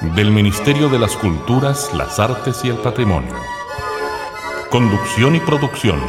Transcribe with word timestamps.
del 0.00 0.30
Ministerio 0.30 0.88
de 0.88 0.98
las 0.98 1.14
Culturas, 1.16 1.92
las 1.94 2.18
Artes 2.18 2.64
y 2.64 2.68
el 2.68 2.76
Patrimonio. 2.76 3.34
Conducción 4.70 5.36
y 5.36 5.40
producción, 5.40 6.00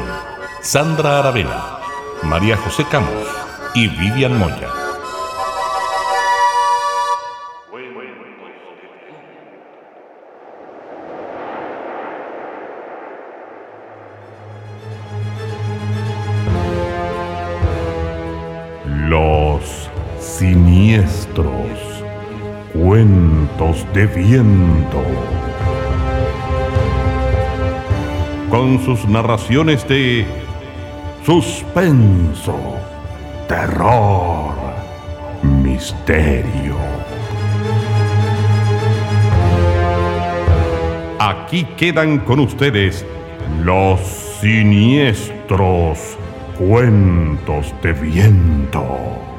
Sandra 0.62 1.20
Aravena, 1.20 1.80
María 2.24 2.56
José 2.56 2.86
Camos 2.90 3.10
y 3.76 3.90
Vivian 3.90 4.38
Moya. 4.38 4.70
Los 18.86 19.90
siniestros. 20.20 21.91
Cuentos 22.74 23.86
de 23.94 24.06
viento. 24.08 25.04
Con 28.50 28.80
sus 28.86 29.06
narraciones 29.10 29.86
de 29.90 30.26
suspenso, 31.26 32.58
terror, 33.50 34.54
misterio. 35.44 36.78
Aquí 41.20 41.66
quedan 41.76 42.20
con 42.20 42.40
ustedes 42.40 43.06
los 43.64 44.00
siniestros 44.40 46.18
cuentos 46.58 47.74
de 47.84 47.92
viento. 47.92 49.31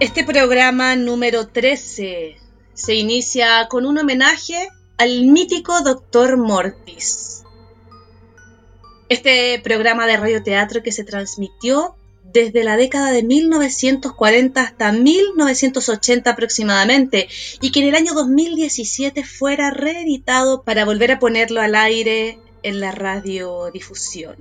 Este 0.00 0.24
programa 0.24 0.96
número 0.96 1.46
13 1.46 2.36
se 2.74 2.94
inicia 2.94 3.68
con 3.68 3.86
un 3.86 3.98
homenaje 3.98 4.68
al 4.96 5.26
mítico 5.26 5.82
Dr. 5.82 6.36
Mortis. 6.36 7.44
Este 9.08 9.60
programa 9.62 10.06
de 10.06 10.16
radioteatro 10.16 10.82
que 10.82 10.90
se 10.90 11.04
transmitió 11.04 11.96
desde 12.32 12.64
la 12.64 12.76
década 12.76 13.10
de 13.12 13.22
1940 13.22 14.62
hasta 14.62 14.92
1980 14.92 16.30
aproximadamente 16.30 17.28
y 17.60 17.72
que 17.72 17.80
en 17.80 17.88
el 17.88 17.94
año 17.94 18.14
2017 18.14 19.24
fuera 19.24 19.70
reeditado 19.70 20.62
para 20.62 20.84
volver 20.84 21.12
a 21.12 21.18
ponerlo 21.18 21.60
al 21.60 21.74
aire 21.74 22.38
en 22.62 22.80
la 22.80 22.92
radiodifusión. 22.92 24.36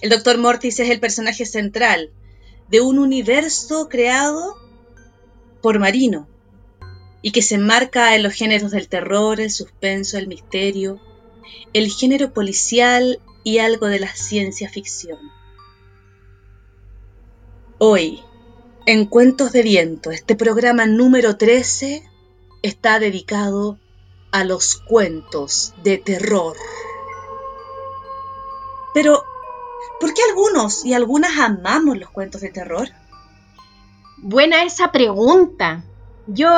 El 0.00 0.10
Dr. 0.10 0.38
Mortis 0.38 0.80
es 0.80 0.90
el 0.90 1.00
personaje 1.00 1.46
central 1.46 2.10
de 2.68 2.80
un 2.80 2.98
universo 2.98 3.88
creado 3.88 4.56
por 5.62 5.78
Marino 5.78 6.28
y 7.22 7.30
que 7.30 7.40
se 7.40 7.54
enmarca 7.54 8.14
en 8.14 8.22
los 8.22 8.34
géneros 8.34 8.70
del 8.70 8.88
terror, 8.88 9.40
el 9.40 9.50
suspenso, 9.50 10.18
el 10.18 10.28
misterio, 10.28 11.00
el 11.72 11.90
género 11.90 12.32
policial 12.32 13.20
y 13.44 13.58
algo 13.58 13.86
de 13.86 14.00
la 14.00 14.14
ciencia 14.14 14.68
ficción. 14.68 15.18
Hoy, 17.78 18.22
en 18.86 19.04
Cuentos 19.06 19.50
de 19.50 19.64
Viento, 19.64 20.12
este 20.12 20.36
programa 20.36 20.86
número 20.86 21.36
13 21.36 22.08
está 22.62 23.00
dedicado 23.00 23.80
a 24.30 24.44
los 24.44 24.76
cuentos 24.76 25.74
de 25.82 25.98
terror. 25.98 26.56
Pero, 28.94 29.24
¿por 29.98 30.14
qué 30.14 30.22
algunos 30.28 30.84
y 30.84 30.94
algunas 30.94 31.36
amamos 31.36 31.98
los 31.98 32.10
cuentos 32.10 32.42
de 32.42 32.50
terror? 32.50 32.90
Buena 34.18 34.62
esa 34.62 34.92
pregunta. 34.92 35.84
Yo 36.28 36.48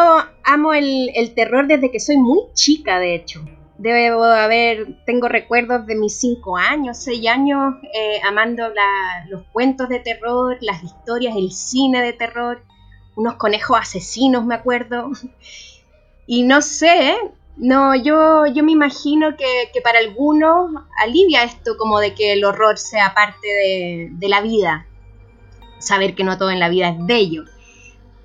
amo 0.44 0.75
el, 0.75 1.12
el 1.15 1.34
terror 1.34 1.66
desde 1.66 1.91
que 1.91 1.98
soy 1.98 2.19
muy 2.19 2.41
chica, 2.53 2.98
de 2.98 3.15
hecho. 3.15 3.43
Debo 3.78 4.25
haber, 4.25 5.04
tengo 5.04 5.28
recuerdos 5.28 5.87
de 5.87 5.97
mis 5.97 6.19
cinco 6.19 6.56
años, 6.56 6.97
seis 6.97 7.26
años, 7.28 7.75
eh, 7.92 8.20
amando 8.26 8.64
los 9.28 9.42
cuentos 9.53 9.88
de 9.91 10.00
terror, 10.00 10.56
las 10.62 10.82
historias, 10.82 11.37
el 11.37 11.53
cine 11.53 12.00
de 12.00 12.15
terror, 12.15 12.62
unos 13.16 13.34
conejos 13.34 13.78
asesinos, 13.78 14.44
me 14.44 14.54
acuerdo. 14.54 15.10
Y 16.28 16.42
no 16.42 16.60
sé, 16.60 17.16
no, 17.56 17.94
yo, 17.94 18.47
yo 18.47 18.65
me 18.65 18.72
imagino 18.72 19.36
que, 19.36 19.70
que, 19.72 19.81
para 19.81 20.00
algunos 20.00 20.70
alivia 20.98 21.44
esto 21.44 21.76
como 21.78 22.00
de 22.00 22.15
que 22.15 22.32
el 22.32 22.44
horror 22.44 22.78
sea 22.78 23.15
parte 23.15 23.47
de, 23.47 24.09
de 24.10 24.28
la 24.28 24.41
vida. 24.41 24.88
Saber 25.78 26.16
que 26.16 26.25
no 26.25 26.36
todo 26.36 26.50
en 26.50 26.59
la 26.59 26.69
vida 26.69 26.88
es 26.88 26.97
bello. 26.98 27.44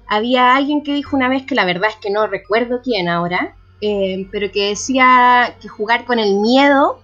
Había 0.07 0.56
alguien 0.56 0.81
que 0.81 0.95
dijo 0.95 1.16
una 1.16 1.29
vez 1.29 1.45
que 1.45 1.53
la 1.53 1.63
verdad 1.63 1.91
es 1.91 1.95
que 1.97 2.09
no 2.09 2.25
recuerdo 2.25 2.81
quién 2.84 3.07
ahora, 3.07 3.56
eh, 3.81 4.27
pero 4.31 4.51
que 4.51 4.69
decía 4.69 5.57
que 5.59 5.67
jugar 5.67 6.05
con 6.05 6.19
el 6.19 6.35
miedo 6.35 6.99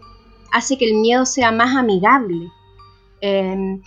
hace 0.52 0.78
que 0.78 0.86
el 0.86 0.98
miedo 0.98 1.26
sea 1.26 1.52
más 1.52 1.76
amigable. 1.76 2.52
Eh, 3.20 3.80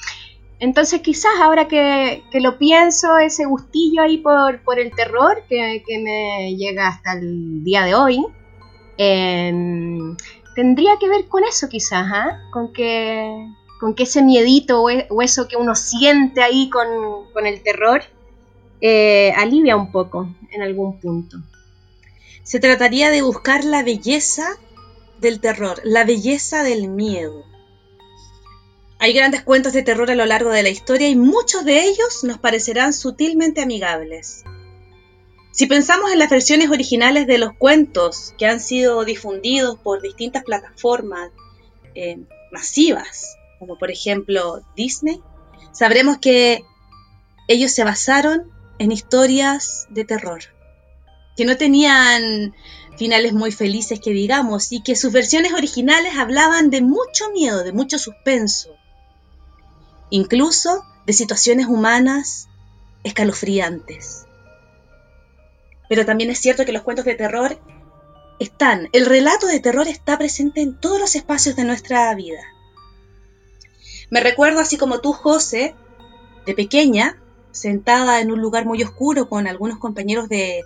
entonces 0.58 1.00
quizás 1.00 1.30
ahora 1.40 1.68
que, 1.68 2.24
que, 2.32 2.40
lo 2.40 2.58
pienso, 2.58 3.16
ese 3.18 3.46
gustillo 3.46 4.02
ahí 4.02 4.18
por, 4.18 4.62
por 4.62 4.80
el 4.80 4.90
terror 4.90 5.44
que, 5.48 5.84
que, 5.86 5.98
me 6.00 6.56
llega 6.56 6.88
hasta 6.88 7.12
el 7.12 7.62
día 7.62 7.84
de 7.84 7.94
hoy, 7.94 8.26
eh, 8.98 9.52
tendría 10.56 10.98
que 10.98 11.08
ver 11.08 11.28
con 11.28 11.44
eso 11.44 11.68
quizás, 11.68 12.06
¿eh? 12.12 12.36
con, 12.52 12.72
que, 12.72 13.46
con 13.78 13.94
que 13.94 14.02
ese 14.02 14.22
miedito 14.22 14.82
o, 14.82 14.88
o, 15.08 15.22
eso 15.22 15.46
que 15.46 15.56
uno 15.56 15.76
siente 15.76 16.42
ahí 16.42 16.68
con, 16.68 17.32
con 17.32 17.46
el 17.46 17.62
terror 17.62 18.02
alivia 19.36 19.76
un 19.76 19.92
poco 19.92 20.28
en 20.50 20.62
algún 20.62 20.98
punto. 20.98 21.38
Se 22.50 22.58
trataría 22.58 23.10
de 23.10 23.22
buscar 23.22 23.62
la 23.62 23.84
belleza 23.84 24.58
del 25.20 25.38
terror, 25.38 25.80
la 25.84 26.02
belleza 26.02 26.64
del 26.64 26.88
miedo. 26.88 27.44
Hay 28.98 29.12
grandes 29.12 29.42
cuentos 29.42 29.72
de 29.72 29.84
terror 29.84 30.10
a 30.10 30.16
lo 30.16 30.26
largo 30.26 30.50
de 30.50 30.64
la 30.64 30.68
historia 30.68 31.08
y 31.08 31.14
muchos 31.14 31.64
de 31.64 31.84
ellos 31.84 32.24
nos 32.24 32.38
parecerán 32.38 32.92
sutilmente 32.92 33.62
amigables. 33.62 34.42
Si 35.52 35.66
pensamos 35.66 36.10
en 36.10 36.18
las 36.18 36.28
versiones 36.28 36.70
originales 36.70 37.28
de 37.28 37.38
los 37.38 37.52
cuentos 37.52 38.34
que 38.36 38.46
han 38.46 38.58
sido 38.58 39.04
difundidos 39.04 39.78
por 39.78 40.02
distintas 40.02 40.42
plataformas 40.42 41.30
eh, 41.94 42.18
masivas, 42.50 43.36
como 43.60 43.78
por 43.78 43.92
ejemplo 43.92 44.60
Disney, 44.74 45.22
sabremos 45.70 46.18
que 46.18 46.64
ellos 47.46 47.70
se 47.70 47.84
basaron 47.84 48.50
en 48.80 48.90
historias 48.90 49.86
de 49.90 50.04
terror 50.04 50.42
que 51.40 51.46
no 51.46 51.56
tenían 51.56 52.54
finales 52.98 53.32
muy 53.32 53.50
felices 53.50 53.98
que 53.98 54.10
digamos 54.10 54.72
y 54.72 54.82
que 54.82 54.94
sus 54.94 55.10
versiones 55.10 55.54
originales 55.54 56.18
hablaban 56.18 56.68
de 56.68 56.82
mucho 56.82 57.30
miedo, 57.30 57.64
de 57.64 57.72
mucho 57.72 57.98
suspenso, 57.98 58.76
incluso 60.10 60.84
de 61.06 61.14
situaciones 61.14 61.64
humanas 61.64 62.50
escalofriantes. 63.04 64.26
Pero 65.88 66.04
también 66.04 66.28
es 66.28 66.40
cierto 66.40 66.66
que 66.66 66.72
los 66.72 66.82
cuentos 66.82 67.06
de 67.06 67.14
terror 67.14 67.58
están, 68.38 68.90
el 68.92 69.06
relato 69.06 69.46
de 69.46 69.60
terror 69.60 69.88
está 69.88 70.18
presente 70.18 70.60
en 70.60 70.78
todos 70.78 71.00
los 71.00 71.16
espacios 71.16 71.56
de 71.56 71.64
nuestra 71.64 72.14
vida. 72.14 72.42
Me 74.10 74.20
recuerdo 74.20 74.60
así 74.60 74.76
como 74.76 75.00
tú, 75.00 75.14
José, 75.14 75.74
de 76.44 76.52
pequeña, 76.52 77.16
sentada 77.50 78.20
en 78.20 78.30
un 78.30 78.42
lugar 78.42 78.66
muy 78.66 78.82
oscuro 78.82 79.30
con 79.30 79.46
algunos 79.46 79.78
compañeros 79.78 80.28
de, 80.28 80.64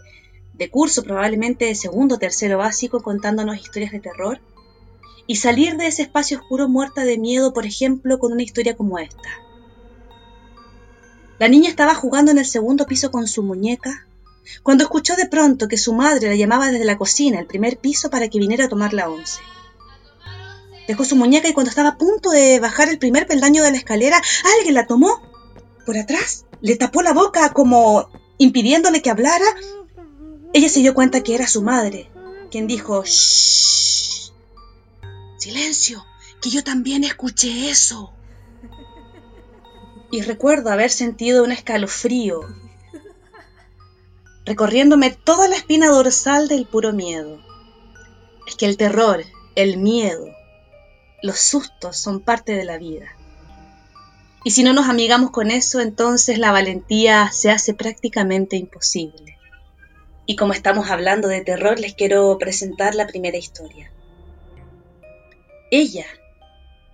de 0.55 0.71
curso, 0.71 1.03
probablemente 1.03 1.67
de 1.67 1.75
segundo 1.75 2.17
o 2.17 2.19
tercero 2.19 2.59
básico, 2.59 3.03
contándonos 3.03 3.59
historias 3.59 3.93
de 3.93 4.01
terror, 4.01 4.41
y 5.27 5.37
salir 5.37 5.77
de 5.77 5.87
ese 5.87 6.03
espacio 6.03 6.39
oscuro 6.39 6.69
muerta 6.69 7.05
de 7.05 7.19
miedo, 7.19 7.53
por 7.53 7.67
ejemplo, 7.67 8.19
con 8.19 8.33
una 8.33 8.43
historia 8.43 8.77
como 8.77 8.99
esta. 8.99 9.31
La 11.39 11.49
niña 11.49 11.69
estaba 11.69 11.95
jugando 11.95 12.31
en 12.31 12.39
el 12.39 12.47
segundo 12.47 12.87
piso 12.87 13.11
con 13.11 13.27
su 13.27 13.43
muñeca 13.43 14.07
cuando 14.63 14.85
escuchó 14.85 15.17
de 15.17 15.27
pronto 15.27 15.69
que 15.69 15.79
su 15.79 15.93
madre 15.95 16.29
la 16.29 16.37
llamaba 16.37 16.71
desde 16.71 16.85
la 16.85 16.99
cocina, 16.99 17.41
el 17.41 17.47
primer 17.47 17.79
piso, 17.79 18.11
para 18.11 18.29
que 18.29 18.39
viniera 18.39 18.67
a 18.67 18.69
tomar 18.69 18.93
la 18.93 19.09
once. 19.09 19.41
Dejó 20.87 21.05
su 21.05 21.17
muñeca 21.17 21.49
y 21.49 21.55
cuando 21.55 21.71
estaba 21.71 21.91
a 21.91 21.99
punto 21.99 22.31
de 22.31 22.61
bajar 22.61 22.89
el 22.89 22.99
primer 22.99 23.27
peldaño 23.27 23.63
de 23.63 23.71
la 23.71 23.79
escalera, 23.79 24.21
alguien 24.59 24.75
la 24.75 24.87
tomó 24.87 25.23
por 25.87 25.97
atrás, 25.97 26.45
le 26.61 26.77
tapó 26.77 27.03
la 27.03 27.15
boca 27.15 27.53
como 27.53 28.09
impidiéndole 28.39 29.01
que 29.01 29.11
hablara. 29.11 29.47
Ella 30.55 30.69
se 30.69 30.81
dio 30.81 30.95
cuenta 30.95 31.25
que 31.25 31.35
era 31.35 31.49
su 31.49 31.63
madre, 31.63 32.09
quien 32.49 32.69
dijo, 32.69 33.03
¡Shh! 33.05 34.31
Silencio, 35.37 36.07
que 36.41 36.49
yo 36.49 36.63
también 36.63 37.03
escuché 37.03 37.71
eso. 37.71 38.13
Y 40.13 40.23
recuerdo 40.23 40.71
haber 40.71 40.91
sentido 40.91 41.43
un 41.43 41.51
escalofrío 41.51 42.43
recorriéndome 44.45 45.11
toda 45.11 45.49
la 45.49 45.57
espina 45.57 45.89
dorsal 45.89 46.47
del 46.47 46.67
puro 46.67 46.93
miedo. 46.93 47.41
Es 48.47 48.55
que 48.55 48.67
el 48.67 48.77
terror, 48.77 49.25
el 49.57 49.79
miedo, 49.79 50.29
los 51.21 51.41
sustos 51.41 51.97
son 51.97 52.21
parte 52.21 52.53
de 52.53 52.65
la 52.65 52.79
vida. 52.79 53.09
Y 54.45 54.53
si 54.53 54.63
no 54.63 54.73
nos 54.73 54.89
amigamos 54.89 55.33
con 55.33 55.51
eso, 55.51 55.81
entonces 55.81 56.39
la 56.39 56.53
valentía 56.53 57.33
se 57.33 57.51
hace 57.51 57.75
prácticamente 57.75 58.55
imposible. 58.55 59.39
Y 60.27 60.37
como 60.37 60.53
estamos 60.53 60.91
hablando 60.91 61.29
de 61.29 61.43
terror, 61.43 61.79
les 61.79 61.95
quiero 61.95 62.37
presentar 62.39 62.95
la 62.95 63.07
primera 63.07 63.37
historia. 63.37 63.91
Ella 65.71 66.07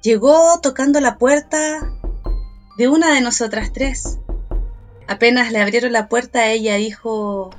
llegó 0.03 0.61
tocando 0.61 1.01
la 1.01 1.19
puerta 1.19 1.93
de 2.77 2.89
una 2.89 3.15
de 3.15 3.21
nosotras 3.21 3.73
tres. 3.73 4.19
Apenas 5.07 5.53
le 5.53 5.61
abrieron 5.61 5.93
la 5.93 6.09
puerta, 6.09 6.49
ella 6.49 6.77
dijo, 6.77 7.51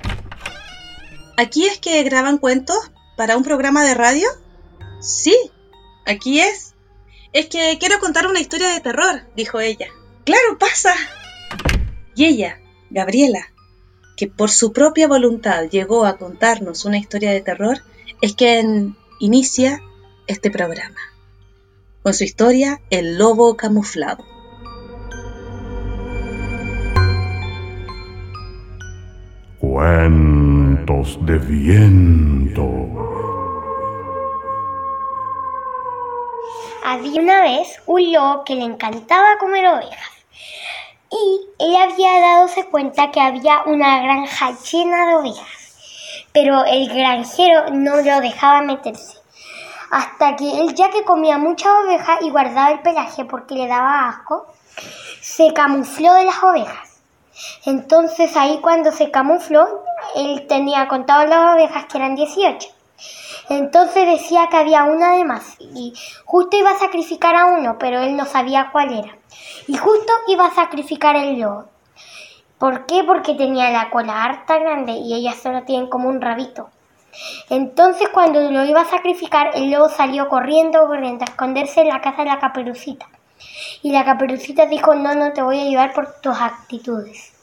¿Aquí 1.37 1.65
es 1.65 1.79
que 1.79 2.03
graban 2.03 2.37
cuentos 2.37 2.91
para 3.17 3.37
un 3.37 3.43
programa 3.43 3.83
de 3.83 3.93
radio? 3.93 4.27
Sí, 4.99 5.35
aquí 6.05 6.39
es. 6.39 6.75
Es 7.33 7.47
que 7.47 7.77
quiero 7.79 7.99
contar 7.99 8.27
una 8.27 8.39
historia 8.39 8.69
de 8.69 8.79
terror, 8.81 9.23
dijo 9.35 9.59
ella. 9.59 9.87
Claro, 10.25 10.57
pasa. 10.59 10.93
Y 12.15 12.25
ella, 12.25 12.59
Gabriela, 12.89 13.51
que 14.21 14.27
por 14.27 14.51
su 14.51 14.71
propia 14.71 15.07
voluntad 15.07 15.63
llegó 15.71 16.05
a 16.05 16.17
contarnos 16.17 16.85
una 16.85 16.99
historia 16.99 17.31
de 17.31 17.41
terror, 17.41 17.79
es 18.21 18.35
quien 18.35 18.95
inicia 19.19 19.81
este 20.27 20.51
programa. 20.51 20.99
Con 22.03 22.13
su 22.13 22.23
historia, 22.23 22.81
El 22.91 23.17
Lobo 23.17 23.57
Camuflado. 23.57 24.23
Cuentos 29.57 31.17
de 31.25 31.39
viento. 31.39 32.69
Había 36.85 37.21
una 37.23 37.41
vez 37.41 37.81
un 37.87 38.11
lobo 38.11 38.43
que 38.43 38.53
le 38.53 38.65
encantaba 38.65 39.39
comer 39.39 39.65
ovejas 39.65 40.11
y 41.11 41.47
él 41.59 41.75
había 41.75 42.19
dadose 42.19 42.65
cuenta 42.67 43.11
que 43.11 43.19
había 43.19 43.63
una 43.65 44.01
granja 44.01 44.51
llena 44.51 45.07
de 45.07 45.15
ovejas, 45.15 46.25
pero 46.33 46.63
el 46.63 46.87
granjero 46.87 47.69
no 47.71 47.97
lo 47.97 48.21
dejaba 48.21 48.61
meterse. 48.61 49.17
Hasta 49.91 50.37
que 50.37 50.61
él, 50.61 50.73
ya 50.73 50.89
que 50.89 51.03
comía 51.03 51.37
muchas 51.37 51.71
ovejas 51.83 52.21
y 52.21 52.29
guardaba 52.29 52.71
el 52.71 52.79
pelaje 52.79 53.25
porque 53.25 53.55
le 53.55 53.67
daba 53.67 54.07
asco, 54.07 54.47
se 55.19 55.53
camufló 55.53 56.13
de 56.13 56.25
las 56.25 56.41
ovejas. 56.41 57.01
Entonces 57.65 58.35
ahí 58.37 58.59
cuando 58.61 58.91
se 58.91 59.11
camufló, 59.11 59.83
él 60.15 60.47
tenía 60.47 60.87
contado 60.87 61.25
las 61.25 61.55
ovejas 61.55 61.85
que 61.85 61.97
eran 61.97 62.15
18. 62.15 62.69
Entonces 63.49 64.07
decía 64.07 64.47
que 64.49 64.57
había 64.57 64.85
una 64.85 65.17
de 65.17 65.25
más 65.25 65.57
y 65.59 65.93
justo 66.23 66.55
iba 66.55 66.71
a 66.71 66.79
sacrificar 66.79 67.35
a 67.35 67.47
uno, 67.47 67.77
pero 67.77 67.99
él 67.99 68.15
no 68.15 68.25
sabía 68.25 68.69
cuál 68.71 68.93
era. 68.93 69.20
Y 69.67 69.77
justo 69.77 70.13
iba 70.27 70.45
a 70.45 70.55
sacrificar 70.55 71.15
el 71.15 71.39
lobo. 71.39 71.65
¿Por 72.57 72.85
qué? 72.85 73.03
Porque 73.03 73.33
tenía 73.33 73.71
la 73.71 73.89
cola 73.89 74.23
harta 74.23 74.59
grande 74.59 74.91
y 74.91 75.13
ellas 75.13 75.37
solo 75.41 75.63
tienen 75.63 75.87
como 75.87 76.09
un 76.09 76.21
rabito. 76.21 76.69
Entonces 77.49 78.09
cuando 78.09 78.39
lo 78.51 78.63
iba 78.65 78.81
a 78.81 78.85
sacrificar, 78.85 79.51
el 79.55 79.71
lobo 79.71 79.89
salió 79.89 80.29
corriendo, 80.29 80.85
corriendo 80.87 81.25
a 81.25 81.29
esconderse 81.29 81.81
en 81.81 81.89
la 81.89 82.01
casa 82.01 82.23
de 82.23 82.29
la 82.29 82.39
caperucita. 82.39 83.07
Y 83.81 83.91
la 83.91 84.05
caperucita 84.05 84.67
dijo, 84.67 84.93
no, 84.95 85.15
no 85.15 85.33
te 85.33 85.41
voy 85.41 85.59
a 85.59 85.63
ayudar 85.63 85.93
por 85.93 86.21
tus 86.21 86.39
actitudes. 86.39 87.33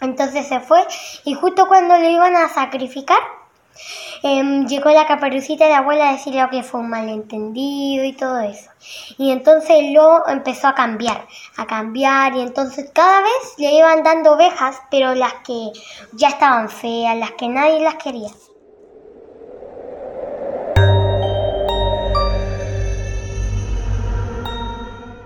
Entonces 0.00 0.46
se 0.46 0.60
fue 0.60 0.86
y 1.24 1.34
justo 1.34 1.66
cuando 1.66 1.96
lo 1.98 2.08
iban 2.08 2.36
a 2.36 2.48
sacrificar, 2.48 3.18
Em, 4.22 4.66
llegó 4.66 4.90
la 4.90 5.06
caperucita 5.06 5.64
de 5.64 5.70
la 5.70 5.78
abuela 5.78 6.08
a 6.08 6.12
decirle 6.12 6.44
que 6.50 6.62
fue 6.62 6.80
un 6.80 6.90
malentendido 6.90 8.04
y 8.04 8.12
todo 8.12 8.40
eso. 8.40 8.70
Y 9.16 9.30
entonces 9.30 9.70
el 9.70 9.92
lobo 9.92 10.28
empezó 10.28 10.68
a 10.68 10.74
cambiar, 10.74 11.26
a 11.56 11.66
cambiar 11.66 12.34
y 12.34 12.40
entonces 12.40 12.90
cada 12.92 13.20
vez 13.20 13.54
le 13.58 13.72
iban 13.74 14.02
dando 14.02 14.32
ovejas, 14.32 14.76
pero 14.90 15.14
las 15.14 15.34
que 15.46 15.70
ya 16.12 16.28
estaban 16.28 16.68
feas, 16.68 17.16
las 17.16 17.32
que 17.32 17.48
nadie 17.48 17.80
las 17.80 17.94
quería. 17.96 18.30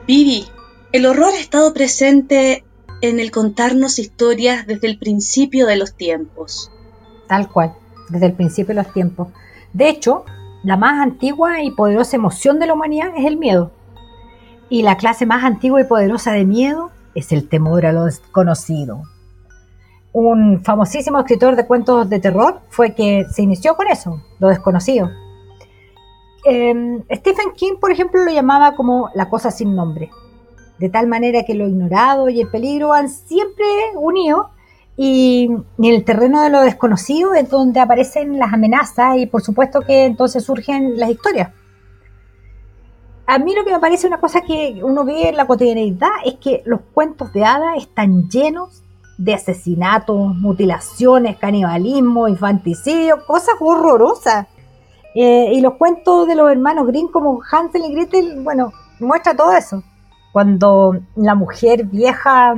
Vivi, 0.06 0.46
el 0.92 1.06
horror 1.06 1.32
ha 1.32 1.38
estado 1.38 1.72
presente 1.72 2.64
en 3.00 3.18
el 3.18 3.30
contarnos 3.30 3.98
historias 3.98 4.66
desde 4.66 4.88
el 4.88 4.98
principio 4.98 5.66
de 5.66 5.76
los 5.76 5.94
tiempos. 5.94 6.70
Tal 7.28 7.48
cual 7.48 7.76
desde 8.12 8.26
el 8.26 8.34
principio 8.34 8.74
de 8.74 8.82
los 8.82 8.92
tiempos. 8.92 9.28
De 9.72 9.88
hecho, 9.88 10.24
la 10.62 10.76
más 10.76 11.00
antigua 11.00 11.62
y 11.62 11.72
poderosa 11.72 12.16
emoción 12.16 12.60
de 12.60 12.66
la 12.66 12.74
humanidad 12.74 13.12
es 13.16 13.26
el 13.26 13.36
miedo. 13.36 13.72
Y 14.68 14.82
la 14.82 14.96
clase 14.96 15.26
más 15.26 15.42
antigua 15.42 15.80
y 15.80 15.84
poderosa 15.84 16.32
de 16.32 16.44
miedo 16.44 16.90
es 17.14 17.32
el 17.32 17.48
temor 17.48 17.84
a 17.84 17.92
lo 17.92 18.04
desconocido. 18.04 19.02
Un 20.12 20.62
famosísimo 20.62 21.18
escritor 21.18 21.56
de 21.56 21.66
cuentos 21.66 22.08
de 22.08 22.20
terror 22.20 22.60
fue 22.68 22.94
que 22.94 23.24
se 23.32 23.42
inició 23.42 23.74
con 23.76 23.88
eso, 23.88 24.22
lo 24.38 24.48
desconocido. 24.48 25.10
Em, 26.44 27.02
Stephen 27.10 27.52
King, 27.56 27.74
por 27.80 27.90
ejemplo, 27.90 28.22
lo 28.24 28.30
llamaba 28.30 28.74
como 28.74 29.10
la 29.14 29.30
cosa 29.30 29.50
sin 29.50 29.74
nombre, 29.74 30.10
de 30.78 30.88
tal 30.88 31.06
manera 31.06 31.44
que 31.44 31.54
lo 31.54 31.66
ignorado 31.66 32.28
y 32.28 32.40
el 32.40 32.48
peligro 32.48 32.88
van 32.88 33.08
siempre 33.08 33.64
unidos 33.96 34.48
y 34.96 35.48
en 35.78 35.84
el 35.84 36.04
terreno 36.04 36.42
de 36.42 36.50
lo 36.50 36.60
desconocido 36.60 37.34
es 37.34 37.48
donde 37.48 37.80
aparecen 37.80 38.38
las 38.38 38.52
amenazas 38.52 39.16
y 39.16 39.26
por 39.26 39.42
supuesto 39.42 39.80
que 39.80 40.04
entonces 40.04 40.44
surgen 40.44 40.98
las 40.98 41.10
historias. 41.10 41.50
A 43.26 43.38
mí 43.38 43.54
lo 43.54 43.64
que 43.64 43.72
me 43.72 43.80
parece 43.80 44.06
una 44.06 44.20
cosa 44.20 44.42
que 44.42 44.80
uno 44.82 45.04
ve 45.04 45.28
en 45.28 45.36
la 45.36 45.46
cotidianidad 45.46 46.10
es 46.24 46.34
que 46.34 46.62
los 46.66 46.80
cuentos 46.92 47.32
de 47.32 47.44
hadas 47.44 47.78
están 47.78 48.28
llenos 48.28 48.82
de 49.16 49.34
asesinatos, 49.34 50.34
mutilaciones, 50.36 51.38
canibalismo, 51.38 52.28
infanticidio, 52.28 53.24
cosas 53.24 53.54
horrorosas. 53.60 54.46
Eh, 55.14 55.52
y 55.52 55.60
los 55.60 55.74
cuentos 55.74 56.26
de 56.26 56.34
los 56.34 56.50
hermanos 56.50 56.86
Grimm 56.86 57.08
como 57.08 57.40
Hansel 57.50 57.84
y 57.84 57.94
Gretel, 57.94 58.42
bueno, 58.42 58.72
muestra 58.98 59.36
todo 59.36 59.52
eso. 59.52 59.82
Cuando 60.32 60.98
la 61.14 61.34
mujer 61.34 61.84
vieja 61.84 62.54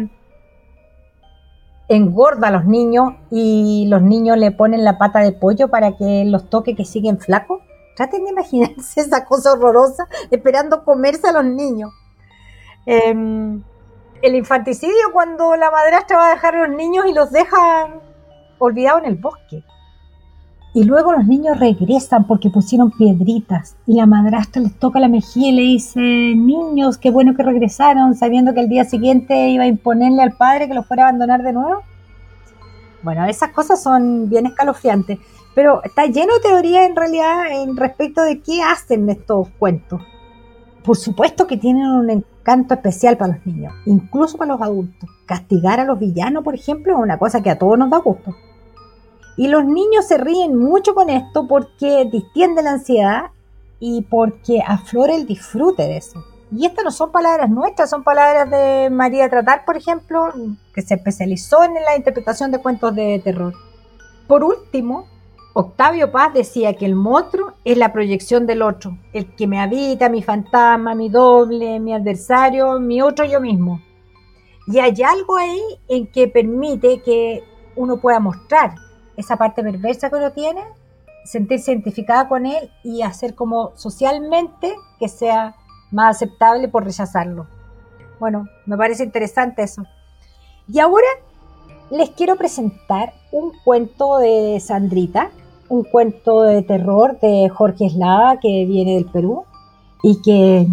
engorda 1.96 2.48
a 2.48 2.50
los 2.50 2.64
niños 2.64 3.14
y 3.30 3.86
los 3.88 4.02
niños 4.02 4.38
le 4.38 4.50
ponen 4.50 4.84
la 4.84 4.98
pata 4.98 5.20
de 5.20 5.32
pollo 5.32 5.68
para 5.68 5.96
que 5.96 6.24
los 6.26 6.48
toque 6.50 6.74
que 6.74 6.84
siguen 6.84 7.18
flacos. 7.18 7.60
Traten 7.96 8.24
de 8.24 8.30
imaginarse 8.30 9.00
esa 9.00 9.24
cosa 9.24 9.52
horrorosa 9.52 10.06
esperando 10.30 10.84
comerse 10.84 11.28
a 11.28 11.32
los 11.32 11.44
niños. 11.44 11.90
Em, 12.86 13.62
el 14.22 14.34
infanticidio 14.34 15.12
cuando 15.12 15.56
la 15.56 15.70
madrastra 15.70 16.16
va 16.16 16.28
a 16.28 16.34
dejar 16.34 16.56
a 16.56 16.66
los 16.66 16.76
niños 16.76 17.06
y 17.06 17.12
los 17.12 17.30
deja 17.30 18.00
olvidados 18.58 19.02
en 19.02 19.08
el 19.08 19.16
bosque. 19.16 19.64
Y 20.76 20.82
luego 20.82 21.12
los 21.12 21.24
niños 21.24 21.60
regresan 21.60 22.26
porque 22.26 22.50
pusieron 22.50 22.90
piedritas 22.90 23.76
y 23.86 23.94
la 23.94 24.06
madrastra 24.06 24.60
les 24.60 24.74
toca 24.76 24.98
la 24.98 25.06
mejilla 25.06 25.50
y 25.50 25.52
le 25.52 25.62
dice, 25.62 26.00
niños, 26.00 26.98
qué 26.98 27.12
bueno 27.12 27.36
que 27.36 27.44
regresaron, 27.44 28.16
sabiendo 28.16 28.52
que 28.54 28.60
el 28.60 28.68
día 28.68 28.84
siguiente 28.84 29.50
iba 29.50 29.62
a 29.62 29.68
imponerle 29.68 30.22
al 30.22 30.32
padre 30.32 30.66
que 30.66 30.74
los 30.74 30.84
fuera 30.84 31.04
a 31.04 31.08
abandonar 31.10 31.44
de 31.44 31.52
nuevo. 31.52 31.82
Bueno, 33.04 33.24
esas 33.26 33.50
cosas 33.50 33.80
son 33.80 34.28
bien 34.28 34.46
escalofriantes, 34.46 35.20
pero 35.54 35.80
está 35.84 36.06
lleno 36.06 36.34
de 36.34 36.40
teoría 36.40 36.86
en 36.86 36.96
realidad 36.96 37.52
en 37.52 37.76
respecto 37.76 38.22
de 38.22 38.40
qué 38.40 38.60
hacen 38.60 39.08
estos 39.08 39.50
cuentos. 39.50 40.02
Por 40.82 40.96
supuesto 40.96 41.46
que 41.46 41.56
tienen 41.56 41.86
un 41.86 42.10
encanto 42.10 42.74
especial 42.74 43.16
para 43.16 43.34
los 43.34 43.46
niños, 43.46 43.72
incluso 43.86 44.36
para 44.38 44.54
los 44.54 44.60
adultos. 44.60 45.08
Castigar 45.24 45.78
a 45.78 45.84
los 45.84 46.00
villanos, 46.00 46.42
por 46.42 46.56
ejemplo, 46.56 46.94
es 46.94 46.98
una 46.98 47.16
cosa 47.16 47.44
que 47.44 47.50
a 47.50 47.58
todos 47.58 47.78
nos 47.78 47.90
da 47.90 47.98
gusto. 47.98 48.34
Y 49.36 49.48
los 49.48 49.64
niños 49.64 50.06
se 50.06 50.18
ríen 50.18 50.56
mucho 50.56 50.94
con 50.94 51.10
esto 51.10 51.46
porque 51.48 52.08
distiende 52.10 52.62
la 52.62 52.72
ansiedad 52.72 53.30
y 53.80 54.02
porque 54.02 54.62
aflora 54.66 55.14
el 55.14 55.26
disfrute 55.26 55.82
de 55.82 55.96
eso. 55.96 56.24
Y 56.52 56.66
estas 56.66 56.84
no 56.84 56.90
son 56.92 57.10
palabras 57.10 57.50
nuestras, 57.50 57.90
son 57.90 58.04
palabras 58.04 58.48
de 58.48 58.88
María 58.90 59.28
Tratar, 59.28 59.64
por 59.64 59.76
ejemplo, 59.76 60.32
que 60.72 60.82
se 60.82 60.94
especializó 60.94 61.64
en 61.64 61.74
la 61.74 61.96
interpretación 61.96 62.52
de 62.52 62.58
cuentos 62.58 62.94
de 62.94 63.20
terror. 63.24 63.54
Por 64.28 64.44
último, 64.44 65.08
Octavio 65.52 66.12
Paz 66.12 66.32
decía 66.32 66.74
que 66.74 66.86
el 66.86 66.94
monstruo 66.94 67.54
es 67.64 67.76
la 67.76 67.92
proyección 67.92 68.46
del 68.46 68.62
otro, 68.62 68.98
el 69.12 69.34
que 69.34 69.46
me 69.48 69.60
habita, 69.60 70.08
mi 70.08 70.22
fantasma, 70.22 70.94
mi 70.94 71.08
doble, 71.08 71.80
mi 71.80 71.92
adversario, 71.92 72.78
mi 72.78 73.02
otro 73.02 73.24
yo 73.24 73.40
mismo. 73.40 73.80
Y 74.66 74.78
hay 74.78 75.02
algo 75.02 75.36
ahí 75.36 75.60
en 75.88 76.06
que 76.06 76.28
permite 76.28 77.02
que 77.02 77.42
uno 77.76 77.98
pueda 77.98 78.20
mostrar 78.20 78.74
esa 79.16 79.36
parte 79.36 79.62
perversa 79.62 80.10
que 80.10 80.16
uno 80.16 80.32
tiene, 80.32 80.62
sentirse 81.24 81.72
identificada 81.72 82.28
con 82.28 82.46
él 82.46 82.70
y 82.82 83.02
hacer 83.02 83.34
como 83.34 83.72
socialmente 83.76 84.74
que 84.98 85.08
sea 85.08 85.56
más 85.90 86.16
aceptable 86.16 86.68
por 86.68 86.84
rechazarlo. 86.84 87.46
Bueno, 88.20 88.48
me 88.66 88.76
parece 88.76 89.04
interesante 89.04 89.62
eso. 89.62 89.84
Y 90.68 90.78
ahora 90.80 91.06
les 91.90 92.10
quiero 92.10 92.36
presentar 92.36 93.12
un 93.32 93.52
cuento 93.64 94.18
de 94.18 94.58
Sandrita, 94.60 95.30
un 95.68 95.84
cuento 95.84 96.42
de 96.42 96.62
terror 96.62 97.18
de 97.20 97.48
Jorge 97.48 97.86
Eslava 97.86 98.38
que 98.40 98.64
viene 98.66 98.94
del 98.94 99.06
Perú 99.06 99.44
y 100.02 100.20
que 100.22 100.66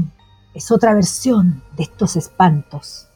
es 0.54 0.72
otra 0.72 0.94
versión 0.94 1.64
de 1.78 1.84
estos 1.84 2.16
espantos. 2.16 3.08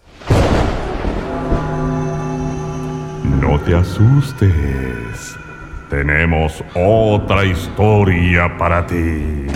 No 3.42 3.60
te 3.62 3.76
asustes. 3.76 4.95
Tenemos 5.90 6.64
otra 6.74 7.46
historia 7.46 8.58
para 8.58 8.86
ti. 8.86 9.48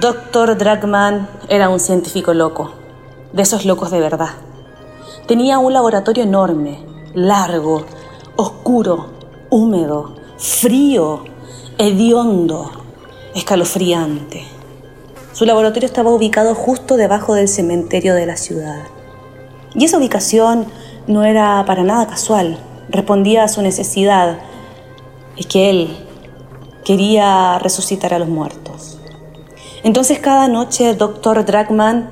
Doctor 0.00 0.56
Dragman 0.58 1.28
era 1.48 1.68
un 1.68 1.80
científico 1.80 2.34
loco, 2.34 2.72
de 3.32 3.42
esos 3.42 3.64
locos 3.64 3.90
de 3.90 4.00
verdad. 4.00 4.30
Tenía 5.26 5.58
un 5.58 5.72
laboratorio 5.72 6.24
enorme, 6.24 6.84
largo, 7.14 7.86
oscuro, 8.36 9.06
húmedo, 9.50 10.14
frío, 10.36 11.24
hediondo, 11.78 12.83
escalofriante. 13.34 14.44
Su 15.32 15.44
laboratorio 15.44 15.86
estaba 15.86 16.10
ubicado 16.10 16.54
justo 16.54 16.96
debajo 16.96 17.34
del 17.34 17.48
cementerio 17.48 18.14
de 18.14 18.26
la 18.26 18.36
ciudad. 18.36 18.82
Y 19.74 19.84
esa 19.84 19.98
ubicación 19.98 20.66
no 21.06 21.24
era 21.24 21.64
para 21.66 21.82
nada 21.82 22.06
casual, 22.06 22.58
respondía 22.88 23.42
a 23.42 23.48
su 23.48 23.60
necesidad, 23.62 24.38
es 25.36 25.46
que 25.46 25.70
él 25.70 25.96
quería 26.84 27.58
resucitar 27.58 28.14
a 28.14 28.18
los 28.18 28.28
muertos. 28.28 28.98
Entonces 29.82 30.20
cada 30.20 30.46
noche 30.46 30.90
el 30.90 30.98
doctor 30.98 31.44
Dragman 31.44 32.08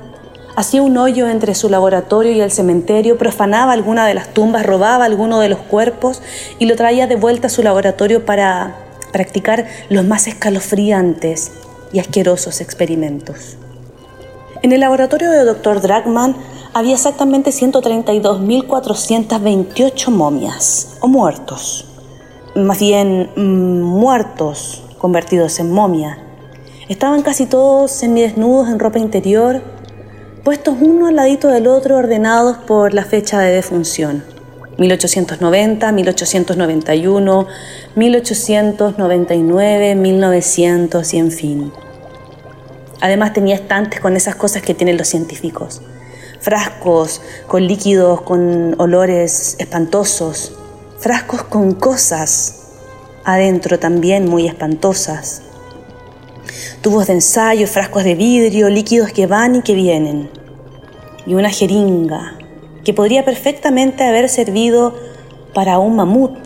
hacía 0.55 0.81
un 0.81 0.97
hoyo 0.97 1.29
entre 1.29 1.55
su 1.55 1.69
laboratorio 1.69 2.33
y 2.33 2.41
el 2.41 2.51
cementerio, 2.51 3.17
profanaba 3.17 3.71
alguna 3.71 4.05
de 4.05 4.13
las 4.13 4.33
tumbas, 4.33 4.65
robaba 4.65 5.05
alguno 5.05 5.39
de 5.39 5.49
los 5.49 5.59
cuerpos 5.59 6.21
y 6.59 6.65
lo 6.65 6.75
traía 6.75 7.07
de 7.07 7.15
vuelta 7.15 7.47
a 7.47 7.49
su 7.49 7.63
laboratorio 7.63 8.25
para 8.25 8.75
practicar 9.13 9.65
los 9.89 10.03
más 10.03 10.27
escalofriantes 10.27 11.53
y 11.93 11.99
asquerosos 11.99 12.59
experimentos. 12.59 13.55
En 14.61 14.73
el 14.73 14.81
laboratorio 14.81 15.31
del 15.31 15.45
doctor 15.45 15.79
Dragman 15.79 16.35
había 16.73 16.95
exactamente 16.95 17.51
132.428 17.51 20.09
momias 20.09 20.97
o 20.99 21.07
muertos, 21.07 21.85
más 22.55 22.79
bien 22.79 23.29
mm, 23.37 23.81
muertos 23.81 24.83
convertidos 24.97 25.61
en 25.61 25.71
momia 25.71 26.23
Estaban 26.89 27.21
casi 27.21 27.45
todos 27.45 27.91
semidesnudos 27.91 28.67
en 28.67 28.77
ropa 28.77 28.99
interior, 28.99 29.61
puestos 30.43 30.75
uno 30.81 31.07
al 31.07 31.15
ladito 31.15 31.47
del 31.47 31.67
otro 31.67 31.95
ordenados 31.95 32.57
por 32.57 32.93
la 32.93 33.05
fecha 33.05 33.39
de 33.39 33.53
defunción. 33.53 34.25
1890, 34.77 35.91
1891, 35.91 37.47
1899, 37.95 39.95
1900 39.95 41.13
y 41.13 41.17
en 41.17 41.31
fin. 41.31 41.73
Además 43.01 43.33
tenía 43.33 43.55
estantes 43.55 43.99
con 43.99 44.15
esas 44.15 44.35
cosas 44.35 44.61
que 44.61 44.73
tienen 44.73 44.97
los 44.97 45.07
científicos. 45.07 45.81
Frascos 46.39 47.21
con 47.47 47.67
líquidos, 47.67 48.21
con 48.21 48.79
olores 48.79 49.55
espantosos. 49.59 50.53
Frascos 50.99 51.43
con 51.43 51.73
cosas 51.73 52.59
adentro 53.25 53.79
también 53.79 54.29
muy 54.29 54.47
espantosas 54.47 55.43
tubos 56.83 57.07
de 57.07 57.13
ensayo, 57.13 57.65
frascos 57.65 58.03
de 58.03 58.13
vidrio, 58.13 58.69
líquidos 58.69 59.13
que 59.13 59.25
van 59.25 59.55
y 59.55 59.61
que 59.61 59.73
vienen, 59.73 60.29
y 61.25 61.33
una 61.33 61.49
jeringa 61.49 62.37
que 62.83 62.93
podría 62.93 63.25
perfectamente 63.25 64.03
haber 64.03 64.29
servido 64.29 64.95
para 65.53 65.79
un 65.79 65.95
mamut, 65.95 66.37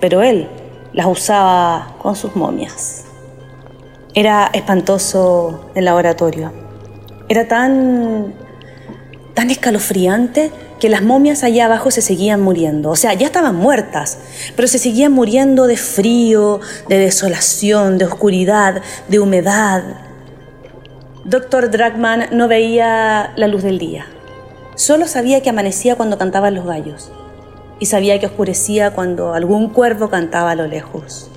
pero 0.00 0.22
él 0.22 0.48
las 0.92 1.06
usaba 1.06 1.96
con 2.00 2.16
sus 2.16 2.34
momias. 2.36 3.04
Era 4.14 4.50
espantoso 4.52 5.70
el 5.74 5.84
laboratorio. 5.84 6.52
Era 7.28 7.46
tan 7.46 8.34
tan 9.34 9.50
escalofriante 9.50 10.50
que 10.80 10.88
las 10.88 11.02
momias 11.02 11.44
allá 11.44 11.66
abajo 11.66 11.92
se 11.92 12.02
seguían 12.02 12.40
muriendo. 12.40 12.90
O 12.90 12.96
sea, 12.96 13.14
ya 13.14 13.26
estaban 13.26 13.54
muertas, 13.54 14.18
pero 14.56 14.66
se 14.66 14.78
seguían 14.78 15.12
muriendo 15.12 15.68
de 15.68 15.76
frío, 15.76 16.60
de 16.88 16.98
desolación, 16.98 17.98
de 17.98 18.06
oscuridad, 18.06 18.82
de 19.06 19.20
humedad. 19.20 19.84
Doctor 21.24 21.70
Dragman 21.70 22.26
no 22.32 22.48
veía 22.48 23.32
la 23.36 23.46
luz 23.46 23.62
del 23.62 23.78
día. 23.78 24.06
Solo 24.78 25.08
sabía 25.08 25.42
que 25.42 25.50
amanecía 25.50 25.96
cuando 25.96 26.18
cantaban 26.18 26.54
los 26.54 26.64
gallos 26.64 27.10
y 27.80 27.86
sabía 27.86 28.20
que 28.20 28.26
oscurecía 28.26 28.92
cuando 28.92 29.34
algún 29.34 29.70
cuervo 29.70 30.08
cantaba 30.08 30.52
a 30.52 30.54
lo 30.54 30.68
lejos. 30.68 31.28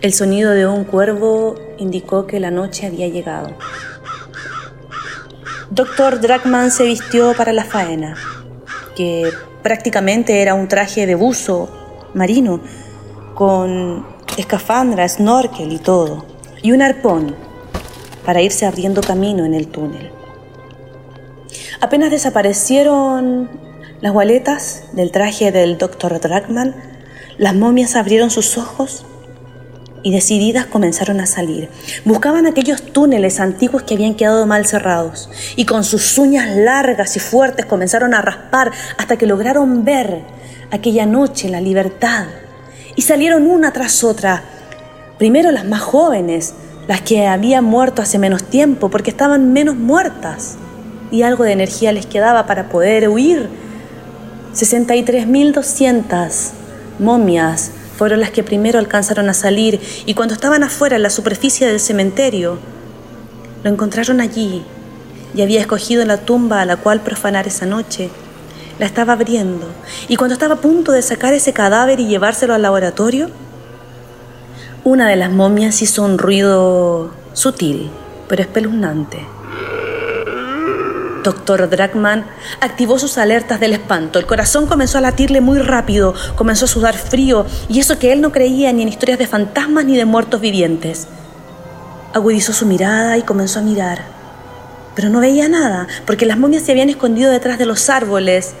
El 0.00 0.14
sonido 0.14 0.52
de 0.52 0.66
un 0.66 0.84
cuervo 0.84 1.56
indicó 1.76 2.26
que 2.26 2.40
la 2.40 2.50
noche 2.50 2.86
había 2.86 3.08
llegado. 3.08 3.54
Doctor 5.74 6.20
Dragman 6.20 6.70
se 6.70 6.84
vistió 6.84 7.34
para 7.34 7.52
la 7.52 7.64
faena, 7.64 8.14
que 8.94 9.28
prácticamente 9.64 10.40
era 10.40 10.54
un 10.54 10.68
traje 10.68 11.04
de 11.04 11.16
buzo 11.16 11.68
marino, 12.14 12.60
con 13.34 14.06
escafandra, 14.36 15.08
snorkel 15.08 15.72
y 15.72 15.78
todo, 15.78 16.26
y 16.62 16.70
un 16.70 16.80
arpón 16.80 17.34
para 18.24 18.40
irse 18.40 18.66
abriendo 18.66 19.00
camino 19.00 19.44
en 19.44 19.52
el 19.52 19.66
túnel. 19.66 20.12
Apenas 21.80 22.12
desaparecieron 22.12 23.50
las 24.00 24.12
gualetas 24.12 24.84
del 24.92 25.10
traje 25.10 25.50
del 25.50 25.76
Dr. 25.76 26.20
Dragman, 26.20 26.76
las 27.36 27.56
momias 27.56 27.96
abrieron 27.96 28.30
sus 28.30 28.56
ojos 28.58 29.04
y 30.04 30.12
decididas 30.12 30.66
comenzaron 30.66 31.18
a 31.18 31.26
salir. 31.26 31.68
Buscaban 32.04 32.46
aquellos 32.46 32.82
túneles 32.82 33.40
antiguos 33.40 33.82
que 33.82 33.94
habían 33.94 34.14
quedado 34.14 34.46
mal 34.46 34.66
cerrados 34.66 35.28
y 35.56 35.64
con 35.64 35.82
sus 35.82 36.16
uñas 36.18 36.54
largas 36.56 37.16
y 37.16 37.20
fuertes 37.20 37.64
comenzaron 37.66 38.14
a 38.14 38.20
raspar 38.20 38.70
hasta 38.98 39.16
que 39.16 39.26
lograron 39.26 39.84
ver 39.84 40.20
aquella 40.70 41.06
noche 41.06 41.48
la 41.48 41.62
libertad. 41.62 42.26
Y 42.94 43.02
salieron 43.02 43.46
una 43.48 43.72
tras 43.72 44.04
otra. 44.04 44.44
Primero 45.18 45.50
las 45.50 45.64
más 45.64 45.80
jóvenes, 45.80 46.54
las 46.86 47.00
que 47.00 47.26
habían 47.26 47.64
muerto 47.64 48.02
hace 48.02 48.18
menos 48.18 48.44
tiempo 48.44 48.90
porque 48.90 49.08
estaban 49.10 49.54
menos 49.54 49.74
muertas 49.74 50.56
y 51.10 51.22
algo 51.22 51.44
de 51.44 51.52
energía 51.52 51.92
les 51.92 52.04
quedaba 52.04 52.46
para 52.46 52.68
poder 52.68 53.08
huir. 53.08 53.48
63.200 54.54 56.50
momias 56.98 57.70
fueron 57.96 58.20
las 58.20 58.30
que 58.30 58.42
primero 58.42 58.78
alcanzaron 58.78 59.28
a 59.28 59.34
salir 59.34 59.80
y 60.06 60.14
cuando 60.14 60.34
estaban 60.34 60.62
afuera 60.62 60.96
en 60.96 61.02
la 61.02 61.10
superficie 61.10 61.66
del 61.66 61.80
cementerio, 61.80 62.58
lo 63.62 63.70
encontraron 63.70 64.20
allí 64.20 64.64
y 65.34 65.42
había 65.42 65.60
escogido 65.60 66.04
la 66.04 66.18
tumba 66.18 66.60
a 66.60 66.64
la 66.64 66.76
cual 66.76 67.00
profanar 67.00 67.46
esa 67.46 67.66
noche. 67.66 68.10
La 68.78 68.86
estaba 68.86 69.12
abriendo 69.12 69.68
y 70.08 70.16
cuando 70.16 70.34
estaba 70.34 70.54
a 70.54 70.60
punto 70.60 70.92
de 70.92 71.02
sacar 71.02 71.32
ese 71.32 71.52
cadáver 71.52 72.00
y 72.00 72.06
llevárselo 72.06 72.54
al 72.54 72.62
laboratorio, 72.62 73.30
una 74.82 75.08
de 75.08 75.16
las 75.16 75.30
momias 75.30 75.80
hizo 75.80 76.02
un 76.02 76.18
ruido 76.18 77.10
sutil, 77.32 77.90
pero 78.28 78.42
espeluznante. 78.42 79.33
Doctor 81.24 81.70
Dragman 81.70 82.26
activó 82.60 82.98
sus 82.98 83.16
alertas 83.16 83.58
del 83.58 83.72
espanto. 83.72 84.18
El 84.18 84.26
corazón 84.26 84.66
comenzó 84.66 84.98
a 84.98 85.00
latirle 85.00 85.40
muy 85.40 85.58
rápido, 85.58 86.14
comenzó 86.36 86.66
a 86.66 86.68
sudar 86.68 86.96
frío, 86.96 87.46
y 87.68 87.80
eso 87.80 87.98
que 87.98 88.12
él 88.12 88.20
no 88.20 88.30
creía 88.30 88.72
ni 88.72 88.82
en 88.82 88.88
historias 88.88 89.18
de 89.18 89.26
fantasmas 89.26 89.86
ni 89.86 89.96
de 89.96 90.04
muertos 90.04 90.42
vivientes. 90.42 91.08
Agudizó 92.12 92.52
su 92.52 92.66
mirada 92.66 93.16
y 93.16 93.22
comenzó 93.22 93.60
a 93.60 93.62
mirar. 93.62 94.02
Pero 94.94 95.08
no 95.08 95.20
veía 95.20 95.48
nada, 95.48 95.88
porque 96.06 96.26
las 96.26 96.38
momias 96.38 96.62
se 96.62 96.72
habían 96.72 96.90
escondido 96.90 97.32
detrás 97.32 97.58
de 97.58 97.66
los 97.66 97.88
árboles. 97.88 98.52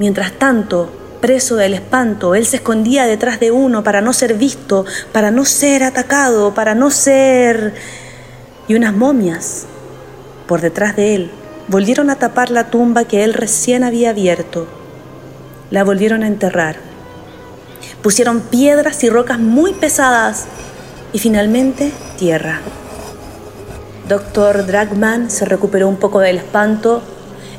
Mientras 0.00 0.32
tanto, 0.32 0.90
preso 1.20 1.54
del 1.54 1.74
espanto, 1.74 2.34
él 2.34 2.44
se 2.44 2.56
escondía 2.56 3.06
detrás 3.06 3.38
de 3.38 3.52
uno 3.52 3.84
para 3.84 4.00
no 4.00 4.12
ser 4.12 4.34
visto, 4.34 4.84
para 5.12 5.30
no 5.30 5.44
ser 5.44 5.84
atacado, 5.84 6.52
para 6.54 6.74
no 6.74 6.90
ser... 6.90 7.74
Y 8.66 8.74
unas 8.74 8.94
momias 8.94 9.64
por 10.46 10.60
detrás 10.60 10.96
de 10.96 11.14
él 11.14 11.30
volvieron 11.68 12.08
a 12.10 12.16
tapar 12.16 12.50
la 12.50 12.70
tumba 12.70 13.04
que 13.04 13.24
él 13.24 13.34
recién 13.34 13.84
había 13.84 14.10
abierto. 14.10 14.66
La 15.70 15.84
volvieron 15.84 16.22
a 16.22 16.26
enterrar. 16.26 16.76
Pusieron 18.02 18.40
piedras 18.40 19.04
y 19.04 19.10
rocas 19.10 19.38
muy 19.38 19.74
pesadas 19.74 20.46
y 21.12 21.18
finalmente 21.18 21.92
tierra. 22.18 22.60
Doctor 24.08 24.66
Dragman 24.66 25.30
se 25.30 25.44
recuperó 25.44 25.88
un 25.88 25.96
poco 25.96 26.20
del 26.20 26.38
espanto 26.38 27.02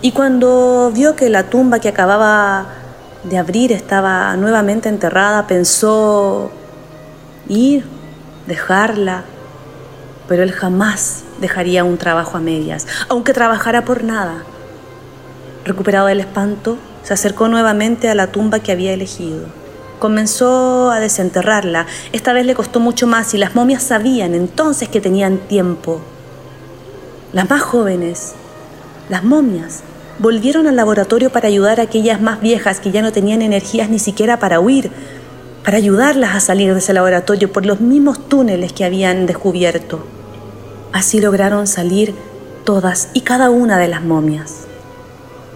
y 0.02 0.12
cuando 0.12 0.92
vio 0.94 1.16
que 1.16 1.30
la 1.30 1.44
tumba 1.44 1.80
que 1.80 1.90
acababa 1.90 2.68
de 3.24 3.38
abrir 3.38 3.72
estaba 3.72 4.36
nuevamente 4.38 4.90
enterrada, 4.90 5.46
pensó 5.46 6.52
ir, 7.48 7.86
dejarla, 8.48 9.24
pero 10.28 10.42
él 10.42 10.52
jamás 10.52 11.24
dejaría 11.40 11.84
un 11.84 11.98
trabajo 11.98 12.38
a 12.38 12.42
medias, 12.42 12.88
aunque 13.10 13.34
trabajara 13.34 13.86
por 13.86 14.04
nada. 14.04 14.44
Recuperado 15.66 16.08
del 16.08 16.20
espanto, 16.20 16.78
se 17.04 17.14
acercó 17.14 17.48
nuevamente 17.48 18.10
a 18.10 18.16
la 18.16 18.28
tumba 18.28 18.60
que 18.60 18.72
había 18.72 18.94
elegido. 18.94 19.46
Comenzó 20.00 20.92
a 20.92 21.00
desenterrarla. 21.00 21.86
Esta 22.14 22.34
vez 22.34 22.46
le 22.46 22.56
costó 22.56 22.80
mucho 22.80 23.08
más 23.08 23.34
y 23.34 23.38
las 23.38 23.56
momias 23.56 23.84
sabían 23.84 24.34
entonces 24.34 24.88
que 24.90 25.02
tenían 25.02 25.38
tiempo. 25.38 26.02
Las 27.34 27.50
más 27.50 27.62
jóvenes, 27.62 28.34
las 29.10 29.24
momias, 29.24 29.82
volvieron 30.20 30.68
al 30.68 30.76
laboratorio 30.76 31.32
para 31.32 31.48
ayudar 31.48 31.80
a 31.80 31.84
aquellas 31.84 32.22
más 32.22 32.42
viejas 32.42 32.80
que 32.80 32.92
ya 32.92 33.02
no 33.02 33.12
tenían 33.12 33.42
energías 33.42 33.90
ni 33.90 34.00
siquiera 34.00 34.40
para 34.40 34.60
huir, 34.60 34.92
para 35.64 35.78
ayudarlas 35.78 36.36
a 36.36 36.40
salir 36.40 36.74
de 36.74 36.80
ese 36.80 36.94
laboratorio 36.94 37.52
por 37.52 37.66
los 37.66 37.82
mismos 37.82 38.28
túneles 38.28 38.74
que 38.74 38.86
habían 38.86 39.26
descubierto. 39.26 40.19
Así 40.92 41.22
lograron 41.22 41.68
salir 41.68 42.16
todas 42.66 43.10
y 43.14 43.22
cada 43.22 43.50
una 43.50 43.78
de 43.78 43.88
las 43.88 44.02
momias. 44.02 44.66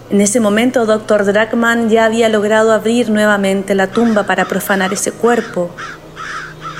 En 0.09 0.21
ese 0.21 0.39
momento, 0.39 0.85
Dr. 0.85 1.25
Dragman 1.25 1.89
ya 1.89 2.05
había 2.05 2.29
logrado 2.29 2.71
abrir 2.71 3.09
nuevamente 3.09 3.73
la 3.73 3.87
tumba 3.87 4.23
para 4.27 4.45
profanar 4.45 4.93
ese 4.93 5.11
cuerpo. 5.11 5.71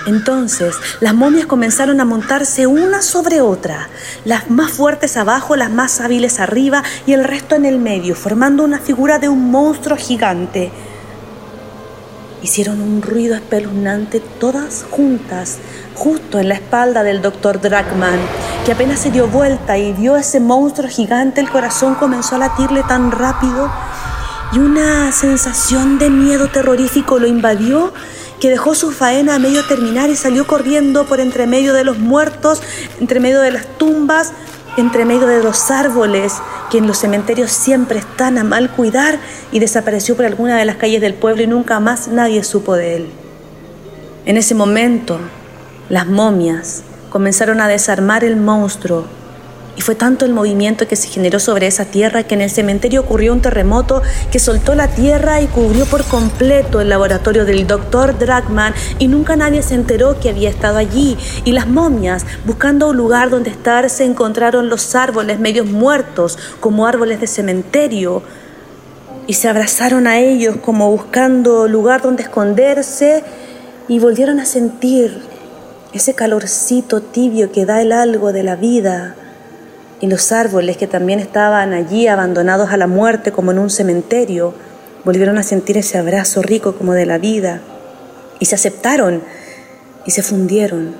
Entonces, 0.05 0.75
las 0.99 1.15
momias 1.15 1.47
comenzaron 1.47 1.99
a 2.01 2.05
montarse 2.05 2.67
una 2.67 3.01
sobre 3.01 3.41
otra, 3.41 3.89
las 4.25 4.49
más 4.49 4.73
fuertes 4.73 5.17
abajo, 5.17 5.55
las 5.55 5.71
más 5.71 6.01
hábiles 6.01 6.39
arriba 6.39 6.83
y 7.07 7.13
el 7.13 7.23
resto 7.23 7.55
en 7.55 7.65
el 7.65 7.79
medio, 7.79 8.13
formando 8.13 8.63
una 8.63 8.79
figura 8.79 9.17
de 9.17 9.29
un 9.29 9.49
monstruo 9.49 9.97
gigante. 9.97 10.71
Hicieron 12.43 12.81
un 12.81 13.01
ruido 13.01 13.35
espeluznante 13.35 14.19
todas 14.19 14.85
juntas, 14.91 15.59
justo 15.95 16.39
en 16.39 16.49
la 16.49 16.55
espalda 16.55 17.01
del 17.01 17.21
doctor 17.21 17.61
Dragman, 17.61 18.19
que 18.65 18.73
apenas 18.73 18.99
se 18.99 19.11
dio 19.11 19.27
vuelta 19.27 19.77
y 19.77 19.93
vio 19.93 20.17
ese 20.17 20.41
monstruo 20.41 20.89
gigante, 20.89 21.39
el 21.39 21.49
corazón 21.49 21.95
comenzó 21.95 22.35
a 22.35 22.39
latirle 22.39 22.83
tan 22.83 23.11
rápido 23.11 23.71
y 24.51 24.59
una 24.59 25.11
sensación 25.13 25.97
de 25.97 26.09
miedo 26.09 26.49
terrorífico 26.49 27.17
lo 27.17 27.27
invadió 27.27 27.93
que 28.43 28.49
dejó 28.49 28.75
su 28.75 28.91
faena 28.91 29.35
a 29.35 29.39
medio 29.39 29.63
terminar 29.63 30.09
y 30.09 30.17
salió 30.17 30.45
corriendo 30.45 31.05
por 31.05 31.21
entre 31.21 31.47
medio 31.47 31.73
de 31.73 31.85
los 31.85 31.97
muertos, 31.97 32.61
entre 32.99 33.21
medio 33.21 33.39
de 33.39 33.51
las 33.51 33.65
tumbas, 33.77 34.33
entre 34.75 35.05
medio 35.05 35.27
de 35.27 35.41
los 35.41 35.71
árboles 35.71 36.33
que 36.69 36.79
en 36.79 36.85
los 36.85 36.97
cementerios 36.97 37.51
siempre 37.53 37.99
están 37.99 38.37
a 38.37 38.43
mal 38.43 38.69
cuidar 38.69 39.17
y 39.53 39.59
desapareció 39.59 40.17
por 40.17 40.25
alguna 40.25 40.57
de 40.57 40.65
las 40.65 40.75
calles 40.75 40.99
del 40.99 41.13
pueblo 41.13 41.43
y 41.43 41.47
nunca 41.47 41.79
más 41.79 42.09
nadie 42.09 42.43
supo 42.43 42.75
de 42.75 42.97
él. 42.97 43.09
En 44.25 44.35
ese 44.35 44.55
momento, 44.55 45.21
las 45.87 46.05
momias 46.05 46.83
comenzaron 47.11 47.61
a 47.61 47.69
desarmar 47.69 48.25
el 48.25 48.35
monstruo 48.35 49.05
y 49.75 49.81
fue 49.81 49.95
tanto 49.95 50.25
el 50.25 50.33
movimiento 50.33 50.87
que 50.87 50.95
se 50.95 51.07
generó 51.07 51.39
sobre 51.39 51.67
esa 51.67 51.85
tierra 51.85 52.23
que 52.23 52.35
en 52.35 52.41
el 52.41 52.49
cementerio 52.49 53.01
ocurrió 53.01 53.33
un 53.33 53.41
terremoto 53.41 54.01
que 54.31 54.39
soltó 54.39 54.75
la 54.75 54.87
tierra 54.87 55.41
y 55.41 55.47
cubrió 55.47 55.85
por 55.85 56.03
completo 56.03 56.79
el 56.79 56.89
laboratorio 56.89 57.43
del 57.45 57.65
doctor 57.65 58.17
Dragman 58.17 58.73
y 58.99 59.07
nunca 59.07 59.35
nadie 59.35 59.63
se 59.63 59.75
enteró 59.75 60.19
que 60.19 60.29
había 60.29 60.49
estado 60.49 60.77
allí. 60.77 61.17
Y 61.43 61.53
las 61.53 61.67
momias, 61.67 62.25
buscando 62.45 62.89
un 62.89 62.97
lugar 62.97 63.29
donde 63.29 63.49
estar, 63.49 63.89
se 63.89 64.05
encontraron 64.05 64.69
los 64.69 64.93
árboles 64.95 65.39
medios 65.39 65.67
muertos 65.67 66.37
como 66.59 66.85
árboles 66.85 67.19
de 67.19 67.27
cementerio 67.27 68.21
y 69.25 69.33
se 69.33 69.47
abrazaron 69.47 70.05
a 70.05 70.19
ellos 70.19 70.57
como 70.57 70.91
buscando 70.91 71.67
lugar 71.67 72.01
donde 72.01 72.23
esconderse 72.23 73.23
y 73.87 73.99
volvieron 73.99 74.39
a 74.39 74.45
sentir 74.45 75.21
ese 75.93 76.13
calorcito 76.13 77.01
tibio 77.01 77.51
que 77.51 77.65
da 77.65 77.81
el 77.81 77.91
algo 77.91 78.33
de 78.33 78.43
la 78.43 78.55
vida, 78.55 79.15
y 80.01 80.07
los 80.07 80.31
árboles 80.31 80.77
que 80.77 80.87
también 80.87 81.19
estaban 81.19 81.73
allí 81.73 82.07
abandonados 82.07 82.71
a 82.71 82.77
la 82.77 82.87
muerte 82.87 83.31
como 83.31 83.51
en 83.51 83.59
un 83.59 83.69
cementerio, 83.69 84.53
volvieron 85.05 85.37
a 85.37 85.43
sentir 85.43 85.77
ese 85.77 85.97
abrazo 85.97 86.41
rico 86.41 86.75
como 86.75 86.93
de 86.93 87.05
la 87.05 87.17
vida, 87.17 87.61
y 88.39 88.45
se 88.45 88.55
aceptaron 88.55 89.21
y 90.05 90.11
se 90.11 90.23
fundieron. 90.23 90.95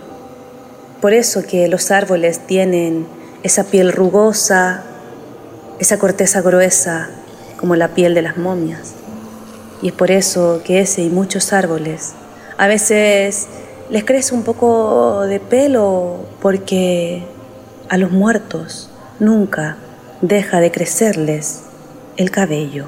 Por 1.02 1.14
eso 1.14 1.44
que 1.44 1.68
los 1.68 1.92
árboles 1.92 2.40
tienen 2.48 3.06
esa 3.44 3.66
piel 3.66 3.92
rugosa, 3.92 4.84
esa 5.80 6.00
corteza 6.00 6.42
gruesa, 6.42 7.10
como 7.58 7.76
la 7.76 7.90
piel 7.90 8.14
de 8.14 8.22
las 8.22 8.38
momias. 8.38 8.94
Y 9.82 9.88
es 9.88 9.94
por 9.94 10.12
eso 10.12 10.62
que 10.64 10.80
ese 10.80 11.02
y 11.02 11.10
muchos 11.10 11.52
árboles 11.52 12.14
a 12.58 12.68
veces 12.68 13.48
les 13.90 14.04
crece 14.04 14.34
un 14.34 14.44
poco 14.44 15.26
de 15.26 15.40
pelo 15.40 16.20
porque 16.42 17.24
a 17.90 17.98
los 17.98 18.12
muertos 18.12 18.90
nunca 19.20 19.78
deja 20.22 20.60
de 20.60 20.72
crecerles 20.72 21.64
el 22.18 22.32
cabello. 22.32 22.88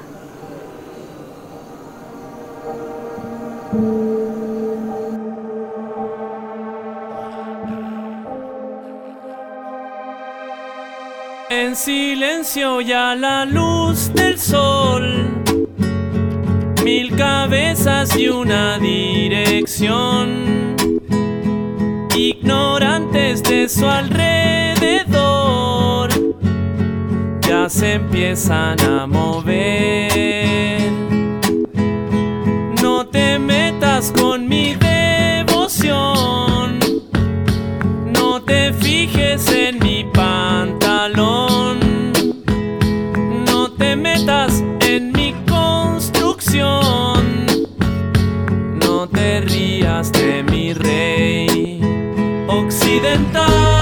En 11.50 11.76
silencio 11.76 12.82
ya 12.82 13.16
la 13.16 13.46
luz 13.46 14.14
del 14.14 14.40
sol, 14.40 15.44
mil 16.84 17.16
cabezas 17.16 18.16
y 18.16 18.30
una 18.30 18.80
dirección 18.80 20.56
luces 23.16 23.42
de 23.44 23.70
su 23.70 23.88
alrededor 23.88 24.55
ya 27.48 27.70
se 27.70 27.94
empiezan 27.94 28.80
a 28.82 29.08
mover. 29.08 30.91
No 32.82 33.06
te 33.08 33.39
metas 33.39 34.12
con 34.12 34.48
mi 34.48 34.76
devoción, 34.76 36.00
no 38.13 38.41
te 38.41 38.74
fijes 38.74 39.48
en 39.50 39.80
mi 39.80 40.04
pantalón, 40.13 41.80
no 43.46 43.72
te 43.72 43.96
metas 43.96 44.63
en 44.82 45.12
mi 45.12 45.34
construcción, 45.48 47.46
no 48.80 49.08
te 49.08 49.41
rías 49.41 50.12
de 50.12 50.44
mi 50.44 50.74
rey 50.74 51.80
occidental, 52.48 53.75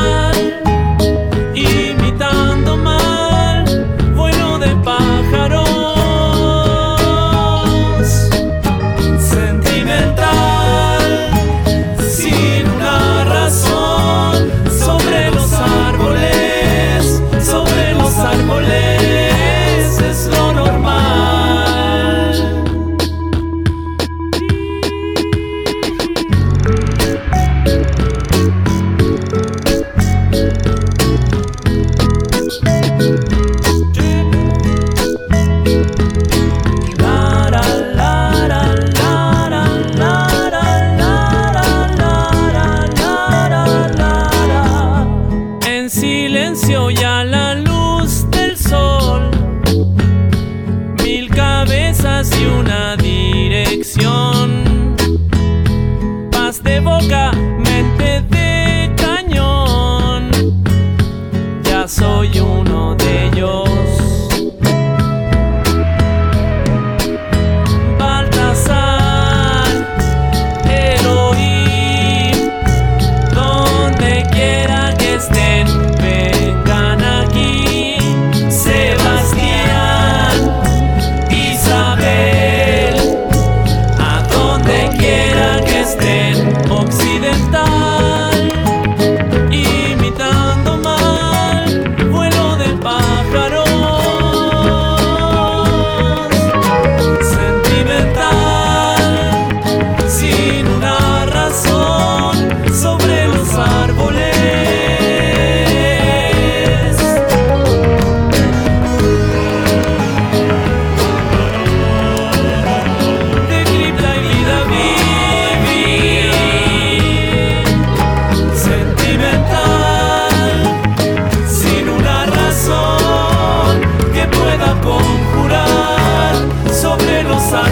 Ya 62.33 62.41
soy 62.41 62.92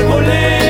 árboles 0.02 0.61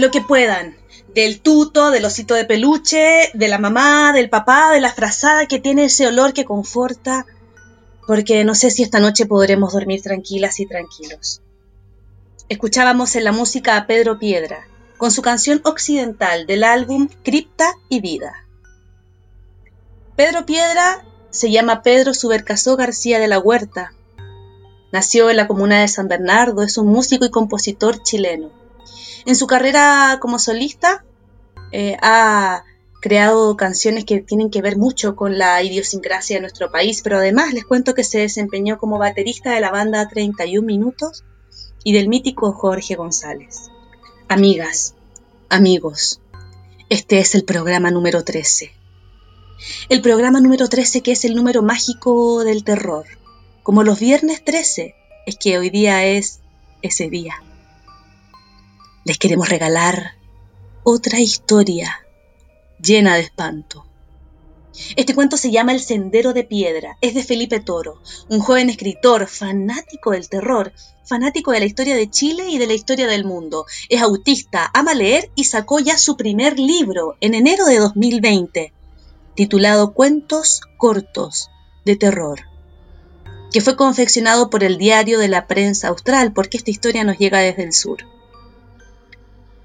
lo 0.00 0.10
que 0.10 0.20
puedan. 0.20 0.76
Del 1.14 1.40
tuto, 1.40 1.90
del 1.90 2.04
osito 2.04 2.34
de 2.34 2.44
peluche, 2.44 3.30
de 3.34 3.48
la 3.48 3.58
mamá, 3.58 4.12
del 4.12 4.30
papá, 4.30 4.72
de 4.72 4.80
la 4.80 4.92
frazada 4.92 5.46
que 5.46 5.58
tiene 5.58 5.84
ese 5.84 6.06
olor 6.06 6.32
que 6.32 6.44
conforta. 6.44 7.26
Porque 8.06 8.44
no 8.44 8.54
sé 8.54 8.70
si 8.70 8.82
esta 8.82 9.00
noche 9.00 9.26
podremos 9.26 9.72
dormir 9.72 10.02
tranquilas 10.02 10.60
y 10.60 10.66
tranquilos. 10.66 11.42
Escuchábamos 12.48 13.14
en 13.16 13.24
la 13.24 13.32
música 13.32 13.76
a 13.76 13.86
Pedro 13.86 14.18
Piedra, 14.18 14.66
con 14.96 15.10
su 15.10 15.22
canción 15.22 15.60
occidental 15.64 16.46
del 16.46 16.64
álbum 16.64 17.08
Cripta 17.22 17.72
y 17.88 18.00
Vida. 18.00 18.44
Pedro 20.16 20.44
Piedra 20.46 21.04
se 21.30 21.50
llama 21.50 21.82
Pedro 21.82 22.12
Subercasó 22.12 22.76
García 22.76 23.18
de 23.18 23.28
la 23.28 23.38
Huerta. 23.38 23.94
Nació 24.92 25.30
en 25.30 25.36
la 25.36 25.46
comuna 25.46 25.80
de 25.80 25.88
San 25.88 26.08
Bernardo, 26.08 26.62
es 26.62 26.76
un 26.76 26.88
músico 26.88 27.24
y 27.24 27.30
compositor 27.30 28.02
chileno. 28.02 28.59
En 29.26 29.36
su 29.36 29.46
carrera 29.46 30.18
como 30.20 30.38
solista 30.38 31.04
eh, 31.72 31.96
ha 32.02 32.64
creado 33.00 33.56
canciones 33.56 34.04
que 34.04 34.20
tienen 34.20 34.50
que 34.50 34.62
ver 34.62 34.76
mucho 34.76 35.16
con 35.16 35.38
la 35.38 35.62
idiosincrasia 35.62 36.36
de 36.36 36.42
nuestro 36.42 36.70
país, 36.70 37.00
pero 37.02 37.18
además 37.18 37.52
les 37.54 37.64
cuento 37.64 37.94
que 37.94 38.04
se 38.04 38.20
desempeñó 38.20 38.78
como 38.78 38.98
baterista 38.98 39.52
de 39.52 39.60
la 39.60 39.70
banda 39.70 40.08
31 40.08 40.64
Minutos 40.64 41.24
y 41.82 41.92
del 41.92 42.08
mítico 42.08 42.52
Jorge 42.52 42.94
González. 42.94 43.70
Amigas, 44.28 44.94
amigos, 45.48 46.20
este 46.88 47.18
es 47.18 47.34
el 47.34 47.44
programa 47.44 47.90
número 47.90 48.22
13. 48.22 48.72
El 49.88 50.02
programa 50.02 50.40
número 50.40 50.68
13 50.68 51.02
que 51.02 51.12
es 51.12 51.24
el 51.24 51.34
número 51.34 51.62
mágico 51.62 52.44
del 52.44 52.64
terror. 52.64 53.06
Como 53.62 53.82
los 53.82 53.98
viernes 53.98 54.44
13, 54.44 54.94
es 55.26 55.36
que 55.36 55.58
hoy 55.58 55.70
día 55.70 56.04
es 56.04 56.40
ese 56.82 57.08
día. 57.08 57.34
Les 59.02 59.16
queremos 59.16 59.48
regalar 59.48 60.14
otra 60.82 61.20
historia 61.20 62.06
llena 62.82 63.14
de 63.14 63.22
espanto. 63.22 63.86
Este 64.94 65.14
cuento 65.14 65.38
se 65.38 65.50
llama 65.50 65.72
El 65.72 65.80
Sendero 65.80 66.34
de 66.34 66.44
Piedra. 66.44 66.98
Es 67.00 67.14
de 67.14 67.24
Felipe 67.24 67.60
Toro, 67.60 68.02
un 68.28 68.40
joven 68.40 68.68
escritor 68.68 69.26
fanático 69.26 70.10
del 70.10 70.28
terror, 70.28 70.74
fanático 71.04 71.50
de 71.50 71.60
la 71.60 71.64
historia 71.64 71.96
de 71.96 72.10
Chile 72.10 72.50
y 72.50 72.58
de 72.58 72.66
la 72.66 72.74
historia 72.74 73.06
del 73.06 73.24
mundo. 73.24 73.64
Es 73.88 74.02
autista, 74.02 74.70
ama 74.74 74.92
leer 74.92 75.30
y 75.34 75.44
sacó 75.44 75.80
ya 75.80 75.96
su 75.96 76.18
primer 76.18 76.58
libro 76.58 77.16
en 77.22 77.32
enero 77.34 77.64
de 77.64 77.78
2020, 77.78 78.74
titulado 79.34 79.94
Cuentos 79.94 80.60
cortos 80.76 81.48
de 81.86 81.96
terror. 81.96 82.40
que 83.50 83.60
fue 83.62 83.76
confeccionado 83.76 84.48
por 84.50 84.62
el 84.62 84.78
diario 84.78 85.18
de 85.18 85.26
la 85.26 85.48
prensa 85.48 85.88
austral, 85.88 86.32
porque 86.32 86.56
esta 86.56 86.70
historia 86.70 87.02
nos 87.02 87.18
llega 87.18 87.40
desde 87.40 87.64
el 87.64 87.72
sur. 87.72 88.06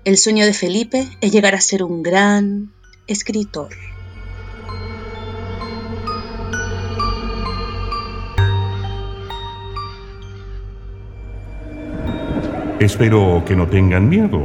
El 0.06 0.18
sueño 0.18 0.46
de 0.46 0.54
Felipe 0.54 1.08
es 1.20 1.32
llegar 1.32 1.56
a 1.56 1.62
ser 1.62 1.82
un 1.82 2.04
gran 2.04 2.70
escritor. 3.08 3.70
Espero 12.80 13.41
que 13.48 13.56
no 13.56 13.65
tengan 13.65 14.08
miedo. 14.08 14.44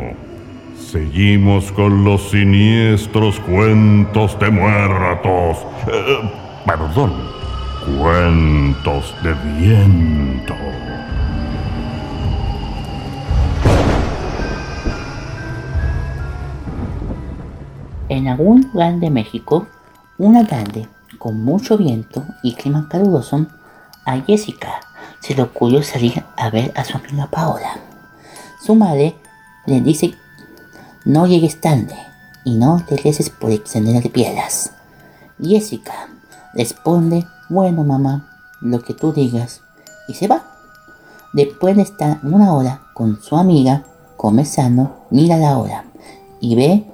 Seguimos 0.79 1.71
con 1.73 2.05
los 2.05 2.31
siniestros 2.31 3.39
cuentos 3.41 4.39
de 4.41 4.51
muertos. 4.51 5.59
Eh, 5.93 6.31
perdón, 6.65 7.13
cuentos 7.99 9.15
de 9.23 9.35
viento. 9.59 10.55
En 18.11 18.27
algún 18.27 18.69
lugar 18.73 18.99
de 18.99 19.09
México, 19.09 19.69
una 20.19 20.45
tarde 20.45 20.89
con 21.21 21.45
mucho 21.45 21.79
viento 21.79 22.25
y 22.43 22.55
clima 22.55 22.89
caluroso, 22.91 23.47
a 24.05 24.19
Jessica 24.23 24.81
se 25.21 25.37
le 25.37 25.43
ocurrió 25.43 25.81
salir 25.85 26.25
a 26.37 26.51
ver 26.51 26.73
a 26.75 26.85
su 26.85 26.97
amiga 26.97 27.29
Paola. 27.31 27.79
Su 28.67 28.75
madre 28.75 29.15
le 29.65 29.81
dice 29.81 30.17
no 31.05 31.29
llegues 31.29 31.61
tarde 31.61 31.95
y 32.45 32.57
no 32.57 32.85
te 32.85 32.97
reces 32.97 33.31
por 33.31 33.53
extender 33.53 34.03
de 34.03 34.11
piedras. 34.11 34.73
Jessica 35.41 36.09
responde, 36.53 37.25
bueno 37.49 37.85
mamá, 37.85 38.29
lo 38.61 38.81
que 38.83 38.93
tú 38.93 39.13
digas, 39.13 39.63
y 40.09 40.15
se 40.15 40.27
va. 40.27 40.43
Después 41.33 41.77
de 41.77 41.83
estar 41.83 42.19
una 42.25 42.55
hora 42.55 42.81
con 42.93 43.23
su 43.23 43.37
amiga 43.37 43.85
conversando, 44.17 45.07
mira 45.11 45.37
la 45.37 45.57
hora 45.57 45.85
y 46.41 46.57
ve 46.57 46.91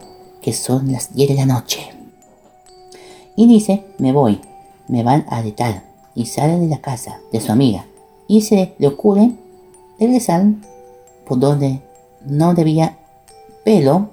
que 0.47 0.53
son 0.53 0.93
las 0.93 1.13
10 1.13 1.31
de 1.31 1.35
la 1.35 1.45
noche. 1.45 1.81
Y 3.35 3.49
dice, 3.49 3.85
me 3.99 4.13
voy, 4.13 4.41
me 4.87 5.03
van 5.03 5.27
a 5.29 5.43
retar. 5.43 5.83
Y 6.15 6.27
sale 6.27 6.61
de 6.61 6.69
la 6.69 6.79
casa 6.79 7.19
de 7.33 7.41
su 7.41 7.51
amiga. 7.51 7.85
Y 8.29 8.43
se 8.43 8.77
le 8.79 8.87
ocurre 8.87 9.33
regresar 9.99 10.45
por 11.27 11.41
donde 11.41 11.81
no 12.25 12.55
debía, 12.55 12.97
pero 13.65 14.11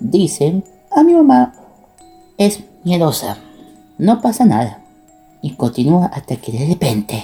dice, 0.00 0.64
a 0.90 1.04
mi 1.04 1.14
mamá 1.14 1.54
es 2.36 2.64
miedosa, 2.82 3.38
no 3.98 4.20
pasa 4.20 4.44
nada. 4.44 4.82
Y 5.42 5.54
continúa 5.54 6.06
hasta 6.06 6.38
que 6.38 6.50
de 6.50 6.66
repente 6.66 7.22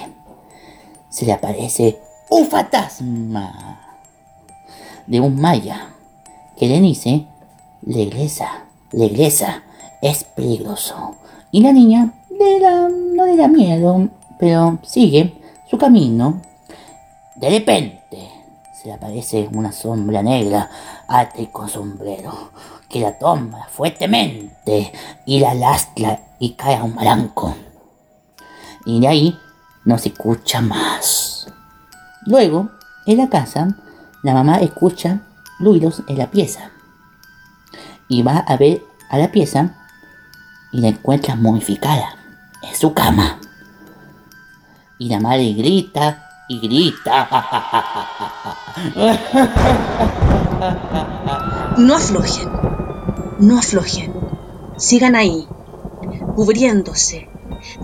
se 1.09 1.25
le 1.25 1.33
aparece 1.33 1.99
un 2.29 2.45
fantasma 2.45 3.99
de 5.07 5.19
un 5.19 5.41
maya 5.41 5.89
que 6.55 6.69
le 6.69 6.79
dice 6.79 7.27
regresa, 7.81 8.65
regresa, 8.91 9.63
es 10.01 10.23
peligroso. 10.23 11.15
Y 11.51 11.61
la 11.61 11.71
niña 11.71 12.13
no 12.29 13.25
le 13.25 13.35
da 13.35 13.47
miedo, 13.47 14.09
pero 14.39 14.79
sigue 14.83 15.33
su 15.69 15.77
camino. 15.77 16.41
De 17.35 17.49
repente 17.49 18.29
se 18.73 18.87
le 18.87 18.93
aparece 18.93 19.49
una 19.53 19.71
sombra 19.71 20.23
negra, 20.23 20.69
alta 21.07 21.41
y 21.41 21.47
con 21.47 21.67
sombrero, 21.67 22.51
que 22.87 23.01
la 23.01 23.17
toma 23.17 23.67
fuertemente 23.69 24.91
y 25.25 25.39
la 25.39 25.53
lastra 25.53 26.19
y 26.39 26.51
cae 26.51 26.75
a 26.75 26.83
un 26.83 26.95
blanco. 26.95 27.55
Y 28.85 29.01
de 29.01 29.07
ahí 29.07 29.39
no 29.85 29.97
se 29.97 30.09
escucha 30.09 30.61
más. 30.61 31.47
Luego, 32.25 32.69
en 33.05 33.17
la 33.17 33.29
casa, 33.29 33.75
la 34.23 34.33
mamá 34.33 34.57
escucha 34.57 35.21
ruidos 35.59 36.03
en 36.07 36.17
la 36.17 36.31
pieza 36.31 36.71
y 38.09 38.23
va 38.23 38.39
a 38.39 38.57
ver 38.57 38.83
a 39.09 39.17
la 39.17 39.31
pieza 39.31 39.75
y 40.73 40.81
la 40.81 40.89
encuentra 40.89 41.35
momificada 41.35 42.17
en 42.61 42.75
su 42.75 42.93
cama. 42.93 43.39
Y 44.97 45.07
la 45.07 45.19
madre 45.21 45.53
grita 45.53 46.29
y 46.49 46.59
grita. 46.59 47.29
No 51.77 51.95
aflojen, 51.95 52.49
no 53.39 53.57
aflojen. 53.57 54.13
Sigan 54.75 55.15
ahí, 55.15 55.47
cubriéndose. 56.35 57.29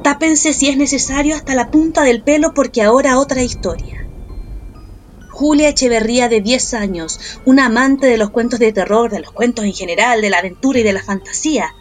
Tápense 0.03 0.53
si 0.53 0.67
es 0.67 0.77
necesario 0.77 1.35
hasta 1.35 1.55
la 1.55 1.71
punta 1.71 2.03
del 2.03 2.21
pelo 2.21 2.53
porque 2.53 2.81
ahora 2.81 3.19
otra 3.19 3.43
historia. 3.43 3.94
Julia 5.35 5.67
Echeverría 5.67 6.29
de 6.29 6.39
10 6.39 6.75
años, 6.75 7.19
una 7.43 7.65
amante 7.65 8.07
de 8.07 8.15
los 8.15 8.29
cuentos 8.29 8.57
de 8.57 8.71
terror, 8.71 9.11
de 9.11 9.19
los 9.19 9.33
cuentos 9.33 9.65
en 9.65 9.73
general, 9.73 10.21
de 10.21 10.29
la 10.29 10.37
aventura 10.37 10.79
y 10.79 10.83
de 10.83 10.93
la 10.93 11.03
fantasía, 11.03 11.75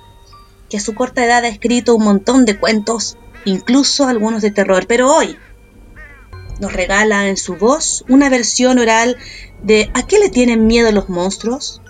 que 0.69 0.79
a 0.79 0.81
su 0.81 0.97
corta 0.97 1.25
edad 1.25 1.45
ha 1.45 1.49
escrito 1.49 1.95
un 1.95 2.03
montón 2.03 2.47
de 2.47 2.59
cuentos, 2.59 3.17
incluso 3.45 4.09
algunos 4.09 4.43
de 4.43 4.51
terror, 4.51 4.87
pero 4.89 5.09
hoy 5.09 5.39
nos 6.59 6.73
regala 6.73 7.29
en 7.29 7.37
su 7.37 7.55
voz 7.55 8.05
una 8.09 8.29
versión 8.29 8.81
oral 8.81 9.17
de 9.63 9.89
¿A 9.95 10.05
qué 10.05 10.19
le 10.19 10.31
tienen 10.31 10.67
miedo 10.67 10.91
los 10.91 11.09
monstruos? 11.09 11.81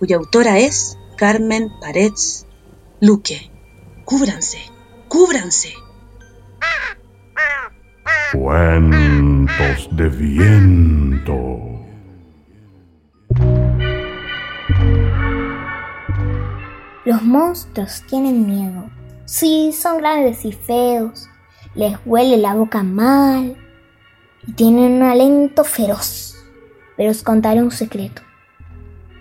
cuya 0.00 0.16
autora 0.16 0.58
es 0.58 0.98
Carmen 1.16 1.68
Paredes 1.80 2.44
Luque. 3.00 3.52
Cúbranse, 4.04 4.58
cúbranse. 5.06 5.72
Cuentos 8.32 9.88
de 9.92 10.08
viento. 10.08 11.70
Los 17.04 17.22
monstruos 17.22 18.02
tienen 18.08 18.46
miedo. 18.46 18.88
Sí, 19.24 19.72
son 19.72 19.98
grandes 19.98 20.44
y 20.44 20.52
feos. 20.52 21.28
Les 21.74 21.96
huele 22.04 22.36
la 22.36 22.54
boca 22.54 22.82
mal. 22.82 23.56
Y 24.46 24.52
tienen 24.52 24.92
un 24.92 25.02
aliento 25.02 25.64
feroz. 25.64 26.36
Pero 26.96 27.10
os 27.10 27.22
contaré 27.22 27.62
un 27.62 27.72
secreto. 27.72 28.22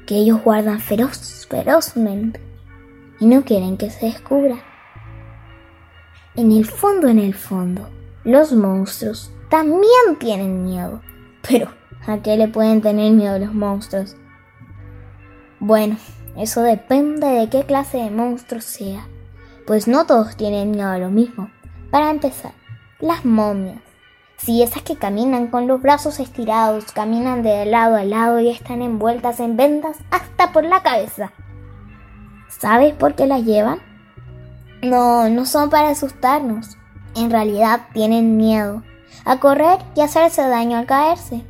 Que 0.05 0.15
ellos 0.17 0.43
guardan 0.43 0.79
feroz, 0.79 1.47
ferozmente. 1.49 2.39
Y 3.19 3.25
no 3.25 3.43
quieren 3.43 3.77
que 3.77 3.89
se 3.89 4.05
descubra. 4.05 4.57
En 6.35 6.51
el 6.51 6.65
fondo, 6.65 7.07
en 7.07 7.19
el 7.19 7.33
fondo, 7.33 7.89
los 8.25 8.51
monstruos 8.51 9.31
también 9.49 10.19
tienen 10.19 10.63
miedo. 10.63 11.01
Pero, 11.47 11.69
¿a 12.05 12.17
qué 12.17 12.35
le 12.35 12.49
pueden 12.49 12.81
tener 12.81 13.13
miedo 13.13 13.39
los 13.39 13.53
monstruos? 13.53 14.15
Bueno, 15.59 15.97
eso 16.37 16.61
depende 16.61 17.27
de 17.27 17.49
qué 17.49 17.63
clase 17.63 17.97
de 17.97 18.11
monstruo 18.11 18.61
sea. 18.61 19.07
Pues 19.65 19.87
no 19.87 20.05
todos 20.05 20.35
tienen 20.35 20.71
miedo 20.71 20.89
a 20.89 20.97
lo 20.97 21.09
mismo. 21.09 21.49
Para 21.91 22.11
empezar, 22.11 22.51
las 22.99 23.23
momias. 23.23 23.81
Si 24.37 24.61
esas 24.63 24.83
que 24.83 24.97
caminan 24.97 25.47
con 25.47 25.67
los 25.67 25.81
brazos 25.81 26.19
estirados, 26.19 26.91
caminan 26.91 27.41
de 27.41 27.65
lado 27.65 27.95
a 27.95 28.03
lado 28.03 28.39
y 28.39 28.49
están 28.49 28.81
envueltas 28.81 29.39
en 29.39 29.57
vendas 29.57 29.97
hasta 30.11 30.51
por 30.51 30.65
la 30.65 30.83
cabeza. 30.83 31.31
¿Sabes 32.47 32.93
por 32.93 33.15
qué 33.15 33.27
las 33.27 33.43
llevan? 33.43 33.79
No, 34.81 35.29
no 35.29 35.45
son 35.45 35.69
para 35.69 35.89
asustarnos 35.89 36.78
en 37.15 37.29
realidad 37.29 37.81
tienen 37.93 38.37
miedo 38.37 38.83
a 39.25 39.39
correr 39.39 39.79
y 39.95 40.01
hacerse 40.01 40.41
daño 40.41 40.77
al 40.77 40.85
caerse. 40.85 41.43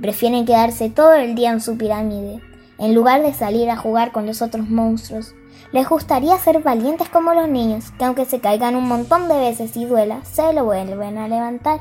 Prefieren 0.00 0.44
quedarse 0.44 0.90
todo 0.90 1.14
el 1.14 1.34
día 1.34 1.50
en 1.50 1.60
su 1.60 1.78
pirámide, 1.78 2.40
en 2.78 2.94
lugar 2.94 3.22
de 3.22 3.32
salir 3.32 3.70
a 3.70 3.76
jugar 3.76 4.12
con 4.12 4.26
los 4.26 4.42
otros 4.42 4.68
monstruos. 4.68 5.34
Les 5.72 5.88
gustaría 5.88 6.38
ser 6.38 6.60
valientes 6.62 7.08
como 7.08 7.32
los 7.34 7.48
niños, 7.48 7.90
que 7.98 8.04
aunque 8.04 8.24
se 8.24 8.40
caigan 8.40 8.76
un 8.76 8.86
montón 8.86 9.28
de 9.28 9.38
veces 9.38 9.76
y 9.76 9.84
duela, 9.86 10.24
se 10.24 10.52
lo 10.52 10.64
vuelven 10.64 11.18
a 11.18 11.28
levantar. 11.28 11.80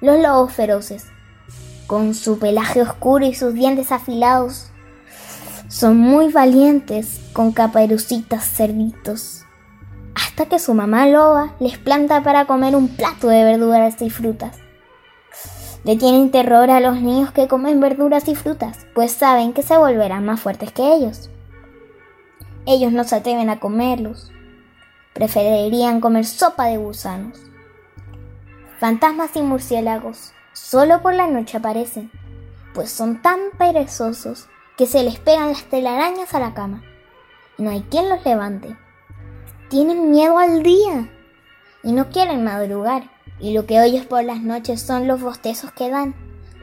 Los 0.00 0.18
lobos 0.20 0.52
feroces, 0.52 1.06
con 1.86 2.14
su 2.14 2.38
pelaje 2.38 2.82
oscuro 2.82 3.24
y 3.26 3.34
sus 3.34 3.54
dientes 3.54 3.92
afilados, 3.92 4.70
son 5.68 5.98
muy 5.98 6.32
valientes 6.32 7.20
con 7.32 7.52
caperucitas 7.52 8.44
cerditos 8.44 9.43
hasta 10.34 10.46
que 10.46 10.58
su 10.58 10.74
mamá 10.74 11.06
loba 11.06 11.54
les 11.60 11.78
planta 11.78 12.20
para 12.24 12.46
comer 12.46 12.74
un 12.74 12.88
plato 12.88 13.28
de 13.28 13.44
verduras 13.44 14.02
y 14.02 14.10
frutas. 14.10 14.58
Le 15.84 15.94
tienen 15.94 16.32
terror 16.32 16.72
a 16.72 16.80
los 16.80 17.00
niños 17.00 17.30
que 17.30 17.46
comen 17.46 17.78
verduras 17.78 18.26
y 18.26 18.34
frutas, 18.34 18.84
pues 18.96 19.12
saben 19.12 19.52
que 19.52 19.62
se 19.62 19.78
volverán 19.78 20.26
más 20.26 20.40
fuertes 20.40 20.72
que 20.72 20.92
ellos. 20.92 21.30
Ellos 22.66 22.90
no 22.90 23.04
se 23.04 23.14
atreven 23.14 23.48
a 23.48 23.60
comerlos. 23.60 24.32
Preferirían 25.12 26.00
comer 26.00 26.24
sopa 26.24 26.64
de 26.64 26.78
gusanos. 26.78 27.38
Fantasmas 28.80 29.36
y 29.36 29.42
murciélagos 29.42 30.32
solo 30.52 31.00
por 31.00 31.14
la 31.14 31.28
noche 31.28 31.58
aparecen, 31.58 32.10
pues 32.74 32.90
son 32.90 33.22
tan 33.22 33.38
perezosos 33.56 34.48
que 34.76 34.86
se 34.86 35.04
les 35.04 35.20
pegan 35.20 35.50
las 35.50 35.62
telarañas 35.62 36.34
a 36.34 36.40
la 36.40 36.54
cama. 36.54 36.82
Y 37.56 37.62
no 37.62 37.70
hay 37.70 37.82
quien 37.82 38.08
los 38.08 38.24
levante 38.24 38.76
tienen 39.68 40.10
miedo 40.10 40.38
al 40.38 40.62
día 40.62 41.08
y 41.82 41.92
no 41.92 42.08
quieren 42.10 42.44
madrugar. 42.44 43.10
y 43.40 43.52
lo 43.52 43.66
que 43.66 43.80
oyes 43.80 44.06
por 44.06 44.22
las 44.22 44.40
noches 44.40 44.80
son 44.80 45.08
los 45.08 45.20
bostezos 45.20 45.72
que 45.72 45.90
dan. 45.90 46.14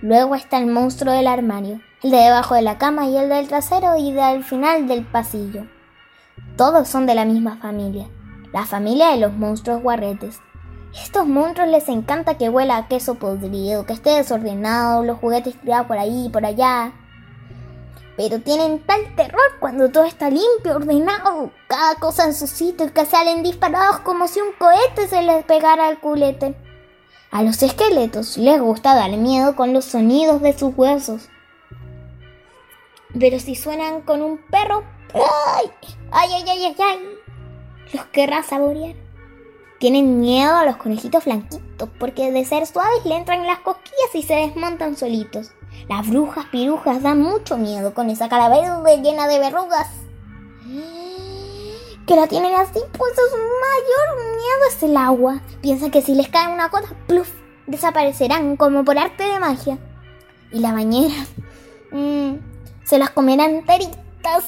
Luego 0.02 0.36
está 0.36 0.58
el 0.58 0.68
monstruo 0.68 1.14
del 1.14 1.28
armario, 1.28 1.82
el 2.02 2.12
de 2.12 2.18
debajo 2.18 2.56
de 2.56 2.62
la 2.62 2.78
cama 2.78 3.08
y 3.08 3.18
el 3.18 3.30
del 3.30 3.48
trasero 3.48 3.98
y 3.98 4.14
del 4.14 4.44
final 4.44 4.88
del 4.88 5.04
pasillo. 5.06 5.68
Todos 6.58 6.88
son 6.88 7.06
de 7.06 7.14
la 7.14 7.26
misma 7.26 7.58
familia, 7.58 8.08
la 8.54 8.66
familia 8.66 9.10
de 9.10 9.18
los 9.18 9.34
monstruos 9.34 9.84
guarretes. 9.84 10.40
Estos 10.96 11.28
monstruos 11.28 11.70
les 11.70 11.88
encanta 11.90 12.38
que 12.38 12.50
huela 12.50 12.78
a 12.78 12.88
queso 12.88 13.16
podrido, 13.16 13.86
que 13.86 13.94
esté 13.94 14.12
desordenado, 14.12 15.04
los 15.04 15.20
juguetes 15.20 15.60
tirados 15.60 15.88
por 15.88 15.98
ahí 15.98 16.26
y 16.26 16.30
por 16.30 16.46
allá. 16.46 16.94
Pero 18.22 18.40
tienen 18.40 18.78
tal 18.86 19.16
terror 19.16 19.42
cuando 19.60 19.90
todo 19.90 20.04
está 20.04 20.30
limpio, 20.30 20.76
ordenado, 20.76 21.50
cada 21.66 21.96
cosa 21.96 22.26
en 22.26 22.36
su 22.36 22.46
sitio 22.46 22.94
que 22.94 23.04
salen 23.04 23.42
disparados 23.42 24.02
como 24.02 24.28
si 24.28 24.40
un 24.40 24.52
cohete 24.60 25.08
se 25.08 25.24
les 25.24 25.44
pegara 25.44 25.88
al 25.88 26.00
culete. 26.00 26.54
A 27.32 27.42
los 27.42 27.64
esqueletos 27.64 28.38
les 28.38 28.62
gusta 28.62 28.94
dar 28.94 29.10
miedo 29.18 29.56
con 29.56 29.74
los 29.74 29.86
sonidos 29.86 30.40
de 30.40 30.56
sus 30.56 30.72
huesos. 30.78 31.30
Pero 33.20 33.40
si 33.40 33.56
suenan 33.56 34.02
con 34.02 34.22
un 34.22 34.38
perro, 34.38 34.84
¡ay! 35.16 35.72
¡Ay, 36.12 36.30
ay, 36.32 36.44
ay, 36.48 36.66
ay! 36.66 36.76
ay! 36.78 37.00
Los 37.92 38.06
querrá 38.06 38.44
saborear. 38.44 38.94
Tienen 39.80 40.20
miedo 40.20 40.54
a 40.54 40.66
los 40.66 40.78
conejitos 40.78 41.26
blanquitos 41.26 41.90
porque 42.00 42.32
de 42.32 42.46
ser 42.46 42.68
suaves 42.68 43.04
le 43.04 43.16
entran 43.16 43.48
las 43.48 43.62
cosquillas 43.62 44.14
y 44.14 44.22
se 44.22 44.36
desmontan 44.36 44.96
solitos. 44.96 45.54
Las 45.90 46.10
brujas 46.10 46.46
pirujas 46.46 47.02
dan 47.02 47.22
mucho 47.22 47.58
miedo 47.58 47.94
con 47.94 48.10
esa 48.10 48.30
cara 48.30 48.50
verde 48.50 49.02
llena 49.02 49.28
de 49.28 49.40
verrugas. 49.40 49.88
Que 52.08 52.16
la 52.16 52.28
tienen 52.28 52.54
así, 52.56 52.80
pues 52.98 53.14
su 53.16 53.38
mayor 53.38 54.36
miedo 54.36 54.68
es 54.70 54.84
el 54.84 54.98
agua. 54.98 55.42
Piensan 55.62 55.92
que 55.92 56.02
si 56.02 56.16
les 56.16 56.30
cae 56.30 56.54
una 56.54 56.68
gota, 56.68 56.90
pluf, 57.08 57.30
desaparecerán 57.68 58.58
como 58.58 58.84
por 58.84 58.98
arte 58.98 59.24
de 59.24 59.40
magia. 59.40 59.78
Y 60.52 60.60
la 60.60 60.74
bañera, 60.74 61.26
mmm, 61.92 62.34
se 62.84 62.98
las 62.98 63.12
comerán 63.12 63.52
enteritas. 63.52 64.46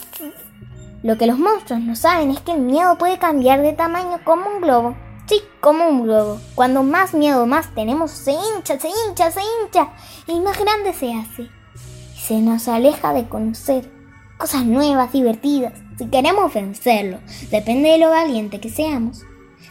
Lo 1.03 1.17
que 1.17 1.27
los 1.27 1.37
monstruos 1.37 1.81
no 1.81 1.95
saben 1.95 2.31
es 2.31 2.39
que 2.41 2.53
el 2.53 2.61
miedo 2.61 2.97
puede 2.97 3.19
cambiar 3.19 3.61
de 3.61 3.73
tamaño 3.73 4.19
como 4.23 4.49
un 4.49 4.61
globo. 4.61 4.95
Sí, 5.27 5.41
como 5.61 5.87
un 5.87 6.03
globo. 6.03 6.39
Cuando 6.55 6.83
más 6.83 7.13
miedo 7.13 7.45
más 7.45 7.73
tenemos, 7.73 8.11
se 8.11 8.31
hincha, 8.31 8.79
se 8.79 8.89
hincha, 8.89 9.31
se 9.31 9.41
hincha. 9.41 9.93
Y 10.27 10.39
más 10.41 10.59
grande 10.59 10.93
se 10.93 11.13
hace. 11.13 11.43
Y 11.43 12.19
se 12.19 12.41
nos 12.41 12.67
aleja 12.67 13.13
de 13.13 13.27
conocer 13.29 13.89
cosas 14.37 14.65
nuevas, 14.65 15.13
divertidas. 15.13 15.73
Si 15.97 16.07
queremos 16.07 16.53
vencerlo, 16.53 17.19
depende 17.49 17.89
de 17.89 17.99
lo 17.99 18.09
valiente 18.09 18.59
que 18.59 18.69
seamos. 18.69 19.23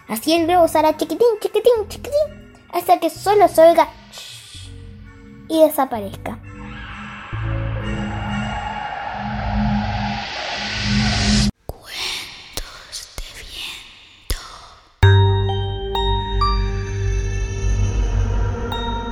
Así 0.08 0.32
el 0.32 0.46
globo 0.46 0.68
será 0.68 0.96
chiquitín, 0.96 1.26
chiquitín, 1.40 1.88
chiquitín, 1.88 2.54
hasta 2.72 2.98
que 2.98 3.10
solo 3.10 3.48
se 3.48 3.60
oiga 3.60 3.88
y 5.48 5.60
desaparezca. 5.62 6.38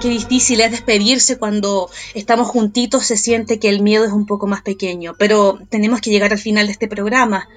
Qué 0.01 0.09
difícil 0.09 0.63
es 0.63 0.71
despedirse 0.71 1.37
cuando 1.37 1.91
estamos 2.15 2.49
juntitos, 2.49 3.05
se 3.05 3.19
siente 3.19 3.59
que 3.59 3.69
el 3.69 3.83
miedo 3.83 4.07
es 4.07 4.13
un 4.13 4.25
poco 4.25 4.47
más 4.47 4.63
pequeño, 4.63 5.15
pero 5.19 5.59
tenemos 5.69 6.01
que 6.01 6.09
llegar 6.09 6.33
al 6.33 6.39
final 6.39 6.67
de 6.67 6.73
este 6.73 6.89
programa. 6.89 7.51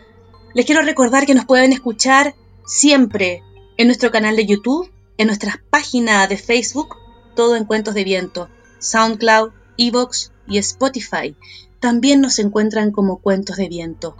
Les 0.54 0.66
quiero 0.66 0.82
recordar 0.82 1.26
que 1.26 1.36
nos 1.36 1.46
pueden 1.46 1.72
escuchar 1.72 2.36
siempre 2.66 3.44
en 3.78 3.88
nuestro 3.88 4.12
canal 4.12 4.36
de 4.36 4.46
YouTube, 4.46 4.92
en 5.18 5.28
nuestras 5.28 5.56
páginas 5.70 6.28
de 6.28 6.36
Facebook, 6.36 6.98
todo 7.34 7.56
en 7.56 7.64
Cuentos 7.64 7.94
de 7.94 8.04
Viento, 8.04 8.50
SoundCloud, 8.80 9.52
Evox 9.78 10.34
y 10.46 10.58
Spotify. 10.58 11.38
También 11.80 12.20
nos 12.20 12.40
encuentran 12.40 12.92
como 12.92 13.20
Cuentos 13.20 13.56
de 13.56 13.70
Viento. 13.70 14.18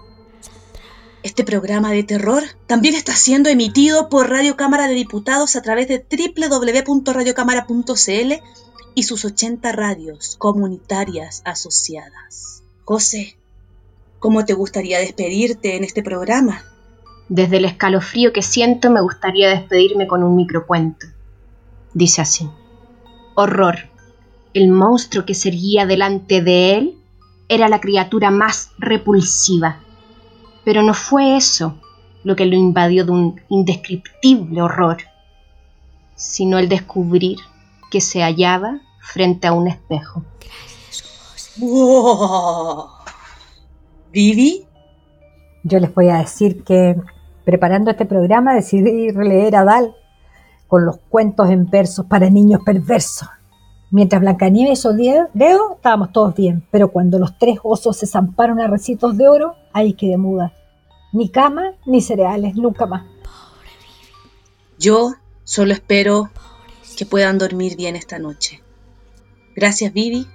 Este 1.24 1.44
programa 1.46 1.92
de 1.92 2.04
terror 2.04 2.44
también 2.68 2.96
está 2.96 3.14
siendo 3.14 3.50
emitido 3.50 4.10
por 4.10 4.30
Radio 4.30 4.58
Cámara 4.58 4.90
de 4.90 4.94
Diputados 4.94 5.56
a 5.56 5.62
través 5.62 5.88
de 5.88 6.06
www.radiocámara.cl 6.06 8.34
y 8.94 9.04
sus 9.04 9.24
80 9.24 9.72
radios 9.72 10.36
comunitarias 10.38 11.42
asociadas. 11.46 12.64
José, 12.84 13.38
¿cómo 14.20 14.44
te 14.44 14.54
gustaría 14.54 15.00
despedirte 15.00 15.78
en 15.78 15.86
este 15.86 16.04
programa? 16.04 16.66
Desde 17.30 17.56
el 17.56 17.64
escalofrío 17.66 18.34
que 18.34 18.42
siento 18.42 18.92
me 18.92 19.02
gustaría 19.02 19.48
despedirme 19.48 20.08
con 20.08 20.24
un 20.24 20.36
microcuento. 20.36 21.08
Dice 21.94 22.22
así. 22.22 22.50
Horror. 23.36 23.78
El 24.54 24.68
monstruo 24.68 25.26
que 25.26 25.36
se 25.36 25.48
erguía 25.48 25.86
delante 25.86 26.42
de 26.42 26.76
él 26.76 26.98
era 27.48 27.70
la 27.70 27.80
criatura 27.80 28.30
más 28.30 28.72
repulsiva 28.78 29.80
pero 30.64 30.82
no 30.84 30.94
fue 30.94 31.36
eso 31.38 31.76
lo 32.24 32.36
que 32.36 32.46
lo 32.46 32.56
invadió 32.56 33.06
de 33.06 33.12
un 33.12 33.42
indescriptible 33.50 34.62
horror, 34.62 34.98
sino 36.16 36.58
el 36.58 36.70
descubrir 36.70 37.38
que 37.92 38.02
se 38.02 38.22
hallaba 38.22 38.80
frente 39.02 39.48
a 39.48 39.54
un 39.54 39.68
espejo. 39.68 40.24
¡Wow! 41.58 42.88
¿Vivi? 44.12 44.66
Yo 45.64 45.80
les 45.80 45.94
voy 45.94 46.10
a 46.10 46.18
decir 46.18 46.64
que 46.64 46.96
preparando 47.46 47.92
este 47.92 48.06
programa 48.06 48.54
decidí 48.54 49.12
releer 49.12 49.56
a 49.56 49.64
Dal 49.64 49.96
con 50.68 50.86
los 50.86 50.98
cuentos 51.10 51.50
en 51.50 51.70
versos 51.70 52.06
para 52.06 52.30
niños 52.30 52.62
perversos. 52.66 53.28
Mientras 53.94 54.22
Blancanieves 54.22 54.88
o 54.88 54.92
Leo 54.92 55.76
estábamos 55.76 56.12
todos 56.12 56.34
bien, 56.34 56.66
pero 56.72 56.92
cuando 56.92 57.20
los 57.20 57.38
tres 57.38 57.60
osos 57.62 57.96
se 57.96 58.08
zamparon 58.08 58.60
a 58.60 58.66
recitos 58.66 59.16
de 59.20 59.28
oro, 59.28 59.56
ahí 59.72 59.94
quedé 59.94 60.18
muda. 60.18 60.52
Ni 61.12 61.30
cama, 61.30 61.76
ni 61.86 62.02
cereales, 62.02 62.56
nunca 62.56 62.88
más. 62.88 63.06
Yo 64.80 65.14
solo 65.44 65.74
espero 65.74 66.32
que 66.98 67.06
puedan 67.06 67.38
dormir 67.38 67.78
bien 67.78 67.96
esta 67.96 68.18
noche. 68.18 68.64
Gracias 69.56 69.94
Vivi, 69.94 70.26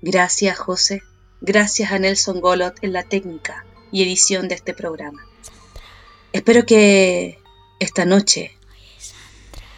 gracias 0.00 0.56
José, 0.56 1.02
gracias 1.40 1.90
a 1.90 1.98
Nelson 1.98 2.40
Golot 2.40 2.76
en 2.80 2.92
la 2.92 3.02
técnica 3.02 3.66
y 3.90 4.04
edición 4.04 4.46
de 4.46 4.54
este 4.54 4.72
programa. 4.72 5.26
Espero 6.32 6.64
que 6.64 7.40
esta 7.80 8.04
noche 8.04 8.52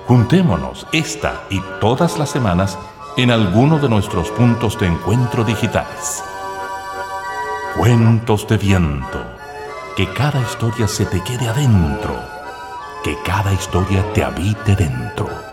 Juntémonos 0.08 0.88
esta 0.90 1.44
y 1.48 1.60
todas 1.80 2.18
las 2.18 2.30
semanas 2.30 2.76
en 3.16 3.30
alguno 3.30 3.78
de 3.78 3.88
nuestros 3.88 4.30
puntos 4.30 4.76
de 4.80 4.88
encuentro 4.88 5.44
digitales. 5.44 6.24
Cuentos 7.76 8.48
de 8.48 8.56
viento. 8.56 9.39
Que 10.00 10.10
cada 10.14 10.40
historia 10.40 10.88
se 10.88 11.04
te 11.04 11.22
quede 11.22 11.46
adentro. 11.46 12.18
Que 13.04 13.18
cada 13.22 13.52
historia 13.52 14.02
te 14.14 14.24
habite 14.24 14.74
dentro. 14.74 15.49